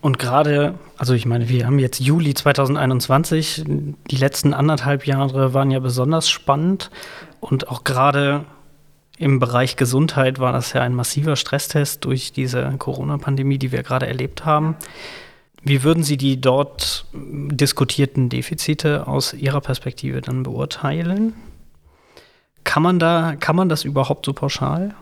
Und 0.00 0.18
gerade, 0.18 0.78
also 0.98 1.14
ich 1.14 1.24
meine, 1.24 1.48
wir 1.48 1.66
haben 1.66 1.78
jetzt 1.78 1.98
Juli 1.98 2.34
2021, 2.34 3.64
die 3.66 4.16
letzten 4.16 4.52
anderthalb 4.52 5.06
Jahre 5.06 5.54
waren 5.54 5.70
ja 5.70 5.78
besonders 5.78 6.28
spannend 6.28 6.90
und 7.40 7.68
auch 7.68 7.84
gerade 7.84 8.44
im 9.16 9.38
Bereich 9.38 9.76
Gesundheit 9.76 10.38
war 10.38 10.52
das 10.52 10.72
ja 10.72 10.82
ein 10.82 10.94
massiver 10.94 11.36
Stresstest 11.36 12.04
durch 12.04 12.32
diese 12.32 12.74
Corona-Pandemie, 12.78 13.58
die 13.58 13.72
wir 13.72 13.82
gerade 13.82 14.06
erlebt 14.06 14.44
haben. 14.44 14.76
Wie 15.64 15.82
würden 15.82 16.02
Sie 16.02 16.18
die 16.18 16.40
dort 16.40 17.06
diskutierten 17.14 18.28
Defizite 18.28 19.06
aus 19.06 19.32
Ihrer 19.32 19.62
Perspektive 19.62 20.20
dann 20.20 20.42
beurteilen? 20.42 21.32
Kann 22.64 22.82
man 22.82 22.98
da, 22.98 23.34
kann 23.38 23.56
man 23.56 23.70
das 23.70 23.84
überhaupt 23.84 24.26
so 24.26 24.34
pauschal? 24.34 24.94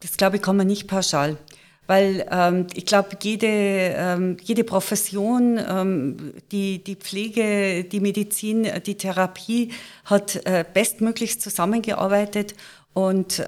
Das 0.00 0.16
glaube 0.16 0.36
ich, 0.36 0.42
kann 0.42 0.56
man 0.56 0.66
nicht 0.66 0.88
pauschal. 0.88 1.38
Weil 1.86 2.26
ähm, 2.30 2.66
ich 2.74 2.86
glaube, 2.86 3.10
jede, 3.22 3.46
ähm, 3.46 4.36
jede 4.42 4.62
Profession, 4.62 5.58
ähm, 5.58 6.34
die, 6.52 6.84
die 6.84 6.96
Pflege, 6.96 7.84
die 7.84 8.00
Medizin, 8.00 8.68
die 8.84 8.96
Therapie 8.96 9.72
hat 10.04 10.36
äh, 10.44 10.64
bestmöglichst 10.70 11.40
zusammengearbeitet. 11.40 12.54
Und 12.92 13.44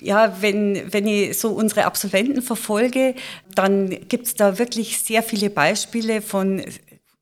ja, 0.00 0.40
wenn, 0.40 0.92
wenn 0.92 1.06
ich 1.06 1.38
so 1.38 1.50
unsere 1.50 1.84
Absolventen 1.84 2.42
verfolge, 2.42 3.14
dann 3.54 3.90
gibt 4.08 4.26
es 4.26 4.34
da 4.34 4.58
wirklich 4.58 5.00
sehr 5.00 5.22
viele 5.22 5.50
Beispiele 5.50 6.22
von 6.22 6.64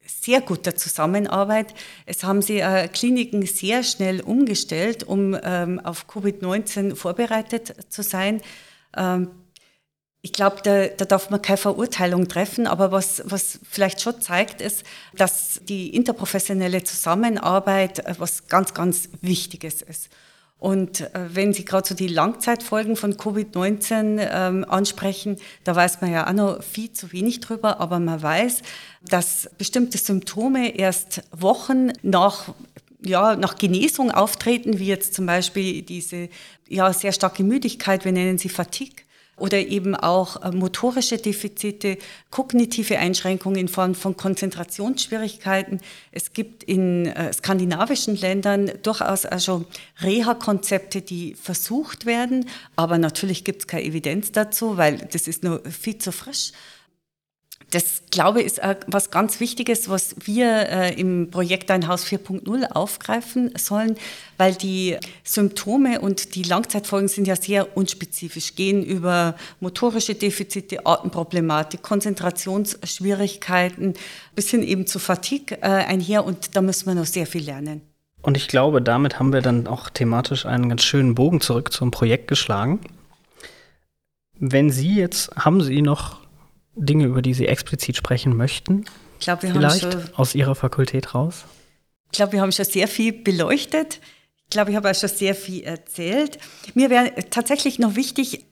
sehr 0.05 0.41
guter 0.41 0.75
Zusammenarbeit. 0.75 1.75
Es 2.05 2.25
haben 2.25 2.43
sie 2.43 2.59
äh, 2.61 2.89
Kliniken 2.89 3.47
sehr 3.47 3.83
schnell 3.83 4.21
umgestellt, 4.21 5.05
um 5.05 5.37
ähm, 5.43 5.81
auf 5.85 6.07
Covid-19 6.09 6.97
vorbereitet 6.97 7.75
zu 7.93 8.03
sein. 8.03 8.41
Ähm, 8.97 9.31
Ich 10.23 10.33
glaube, 10.33 10.57
da, 10.65 10.89
da, 10.89 11.05
darf 11.05 11.31
man 11.31 11.41
keine 11.41 11.57
Verurteilung 11.59 12.27
treffen, 12.27 12.67
aber 12.67 12.91
was, 12.91 13.23
was 13.27 13.61
vielleicht 13.71 14.01
schon 14.01 14.21
zeigt, 14.21 14.61
ist, 14.61 14.83
dass 15.15 15.61
die 15.63 15.95
interprofessionelle 15.95 16.83
Zusammenarbeit 16.83 18.01
äh, 18.01 18.15
was 18.19 18.49
ganz, 18.49 18.75
ganz 18.75 19.09
Wichtiges 19.23 19.83
ist. 19.83 20.09
Und 20.59 21.03
äh, 21.03 21.11
wenn 21.35 21.53
Sie 21.53 21.65
gerade 21.65 21.87
so 21.87 21.95
die 21.95 22.09
Langzeitfolgen 22.09 22.97
von 22.97 23.15
Covid-19 23.15 24.27
ähm, 24.33 24.65
ansprechen, 24.69 25.37
da 25.65 25.77
weiß 25.77 26.01
man 26.01 26.11
ja 26.13 26.27
auch 26.27 26.33
noch 26.33 26.63
viel 26.63 26.93
zu 26.93 27.13
wenig 27.13 27.41
drüber, 27.41 27.79
aber 27.81 28.01
man 28.01 28.23
weiß, 28.23 28.63
dass 29.03 29.51
bestimmte 29.59 29.99
Symptome 29.99 30.75
erst 30.77 31.23
Wochen 31.33 31.93
nach 32.03 32.55
ja, 33.05 33.37
nach 33.37 33.57
Genesung 33.57 34.11
auftreten, 34.11 34.79
wie 34.79 34.87
jetzt 34.87 35.15
zum 35.15 35.27
Beispiel 35.27 35.83
diese 35.83 36.29
ja, 36.69 36.93
sehr 36.93 37.13
starke 37.13 37.45
Müdigkeit, 37.45 38.05
wir 38.05 38.11
nennen 38.11 38.39
sie 38.39 38.49
Fatigue, 38.49 39.06
oder 39.37 39.59
eben 39.59 39.95
auch 39.95 40.43
äh, 40.43 40.51
motorische 40.51 41.19
Defizite, 41.19 41.99
kognitive 42.31 42.99
Einschränkungen 42.99 43.59
in 43.59 43.69
Form 43.69 43.95
von 43.95 44.17
Konzentrationsschwierigkeiten. 44.17 45.81
Es 46.11 46.33
gibt 46.33 46.65
in 46.65 47.07
äh, 47.07 47.33
skandinavischen 47.33 48.17
Ländern 48.17 48.73
durchaus 48.83 49.27
also 49.27 49.65
Reha-Konzepte, 50.01 51.03
die 51.03 51.35
versucht 51.35 52.07
werden, 52.07 52.49
aber 52.77 52.99
natürlich 52.99 53.45
gibt 53.45 53.63
es 53.63 53.67
keine 53.67 53.85
Evidenz 53.85 54.33
dazu, 54.33 54.77
weil 54.77 54.99
das 55.13 55.29
ist 55.29 55.45
nur 55.45 55.63
viel 55.65 55.99
zu 55.99 56.13
frisch. 56.13 56.53
Das, 57.71 58.03
glaube 58.13 58.41
ich, 58.41 58.47
ist 58.47 58.61
was 58.87 59.11
ganz 59.11 59.41
Wichtiges, 59.41 59.89
was 59.89 60.15
wir 60.25 60.69
äh, 60.69 60.95
im 61.01 61.33
Projekt 61.33 61.69
Ein 61.73 61.89
Haus 61.89 62.07
4.0 62.07 62.71
aufgreifen 62.71 63.51
sollen, 63.59 63.97
weil 64.39 64.55
die 64.55 64.97
Symptome 65.25 66.01
und 66.01 66.37
die 66.37 66.45
Langzeitfolgen 66.45 67.09
sind 67.09 67.27
ja 67.27 67.35
sehr 67.35 67.77
unspezifisch, 67.77 68.55
gehen 68.55 68.85
über 68.85 69.35
motorische 69.59 70.15
Defizite, 70.15 70.87
Atemproblematik, 70.87 71.83
Konzentrationsschwierigkeiten 71.83 73.95
bis 74.37 74.51
hin 74.51 74.63
eben 74.63 74.87
zu 74.87 75.01
Fatigue 75.01 75.59
äh, 75.61 75.67
einher 75.67 76.25
und 76.25 76.55
da 76.55 76.63
müssen 76.63 76.87
wir 76.87 76.95
noch 76.95 77.07
sehr 77.07 77.27
viel 77.27 77.43
lernen. 77.43 77.81
Und 78.23 78.37
ich 78.37 78.47
glaube, 78.49 78.81
damit 78.81 79.19
haben 79.19 79.33
wir 79.33 79.43
dann 79.43 79.67
auch 79.67 79.91
thematisch 79.91 80.47
einen 80.47 80.69
ganz 80.69 80.85
schönen 80.85 81.17
Bogen 81.17 81.41
zurück 81.41 81.73
zum 81.73 81.91
Projekt 81.91 82.29
geschlagen. 82.29 82.79
Wenn 84.39 84.71
Sie 84.71 84.95
jetzt, 84.95 85.35
haben 85.37 85.63
Sie 85.63 85.81
noch 85.81 86.26
Dinge, 86.77 87.07
über 87.07 87.23
die 87.23 87.35
Sie 87.35 87.47
explizit 87.47 87.97
sprechen 87.97 88.37
möchten? 88.37 88.85
Ich 89.19 89.25
glaube, 89.25 89.43
wir 89.43 89.53
Vielleicht 89.53 89.85
haben 89.85 89.93
schon, 89.93 90.15
aus 90.15 90.35
Ihrer 90.35 90.55
Fakultät 90.55 91.15
raus? 91.15 91.45
Ich 92.13 92.17
glaube, 92.19 92.33
wir 92.33 92.41
haben 92.41 92.53
schon 92.53 92.65
sehr 92.65 92.87
viel 92.87 93.13
beleuchtet. 93.13 94.01
Ich 94.45 94.51
glaube, 94.51 94.71
ich 94.71 94.77
habe 94.77 94.91
auch 94.91 94.95
schon 94.95 95.09
sehr 95.09 95.35
viel 95.35 95.65
erzählt. 95.65 96.39
Mir 96.75 96.91
wäre 96.91 97.13
tatsächlich 97.31 97.79
noch 97.79 97.97
wichtig, 97.97 98.47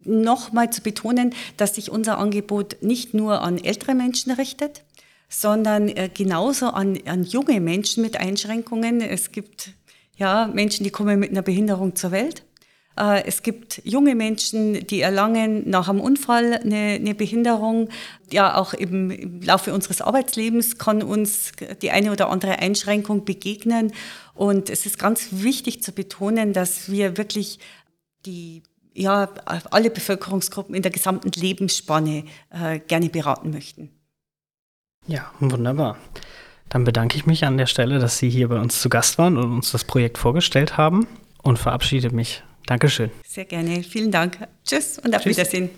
nochmal 0.00 0.70
zu 0.70 0.82
betonen, 0.82 1.34
dass 1.56 1.76
sich 1.76 1.90
unser 1.90 2.18
Angebot 2.18 2.76
nicht 2.82 3.14
nur 3.14 3.42
an 3.42 3.62
ältere 3.62 3.94
Menschen 3.94 4.32
richtet, 4.32 4.84
sondern 5.28 5.88
äh, 5.88 6.10
genauso 6.12 6.66
an, 6.66 6.98
an 7.06 7.24
junge 7.24 7.60
Menschen 7.60 8.02
mit 8.02 8.18
Einschränkungen. 8.18 9.00
Es 9.00 9.32
gibt 9.32 9.70
ja 10.16 10.48
Menschen, 10.48 10.84
die 10.84 10.90
kommen 10.90 11.18
mit 11.18 11.30
einer 11.30 11.42
Behinderung 11.42 11.94
zur 11.96 12.10
Welt. 12.10 12.44
Äh, 12.98 13.24
es 13.24 13.42
gibt 13.42 13.80
junge 13.84 14.14
Menschen, 14.14 14.86
die 14.86 15.00
erlangen 15.00 15.68
nach 15.70 15.88
einem 15.88 16.00
Unfall 16.00 16.54
eine, 16.54 16.96
eine 16.96 17.14
Behinderung. 17.14 17.88
Ja, 18.32 18.56
auch 18.56 18.74
im, 18.74 19.10
im 19.10 19.42
Laufe 19.42 19.72
unseres 19.72 20.00
Arbeitslebens 20.00 20.78
kann 20.78 21.02
uns 21.02 21.52
die 21.80 21.90
eine 21.90 22.12
oder 22.12 22.28
andere 22.28 22.58
Einschränkung 22.58 23.24
begegnen. 23.24 23.92
Und 24.34 24.68
es 24.70 24.86
ist 24.86 24.98
ganz 24.98 25.28
wichtig 25.30 25.82
zu 25.82 25.92
betonen, 25.92 26.52
dass 26.52 26.90
wir 26.90 27.16
wirklich 27.16 27.58
die 28.26 28.62
ja, 28.94 29.28
alle 29.70 29.90
Bevölkerungsgruppen 29.90 30.74
in 30.74 30.82
der 30.82 30.90
gesamten 30.90 31.30
Lebensspanne 31.30 32.24
äh, 32.50 32.80
gerne 32.80 33.08
beraten 33.08 33.50
möchten. 33.50 33.90
Ja, 35.06 35.30
wunderbar. 35.38 35.96
Dann 36.68 36.84
bedanke 36.84 37.16
ich 37.16 37.24
mich 37.24 37.44
an 37.44 37.56
der 37.56 37.66
Stelle, 37.66 38.00
dass 38.00 38.18
Sie 38.18 38.28
hier 38.28 38.48
bei 38.48 38.60
uns 38.60 38.82
zu 38.82 38.88
Gast 38.88 39.16
waren 39.16 39.36
und 39.38 39.52
uns 39.52 39.70
das 39.70 39.84
Projekt 39.84 40.18
vorgestellt 40.18 40.76
haben 40.76 41.06
und 41.42 41.58
verabschiede 41.58 42.10
mich 42.10 42.42
Dankeschön. 42.68 43.10
Sehr 43.26 43.46
gerne. 43.46 43.82
Vielen 43.82 44.10
Dank. 44.10 44.36
Tschüss 44.62 44.98
und 44.98 45.14
auf 45.16 45.22
Tschüss. 45.22 45.38
Wiedersehen. 45.38 45.70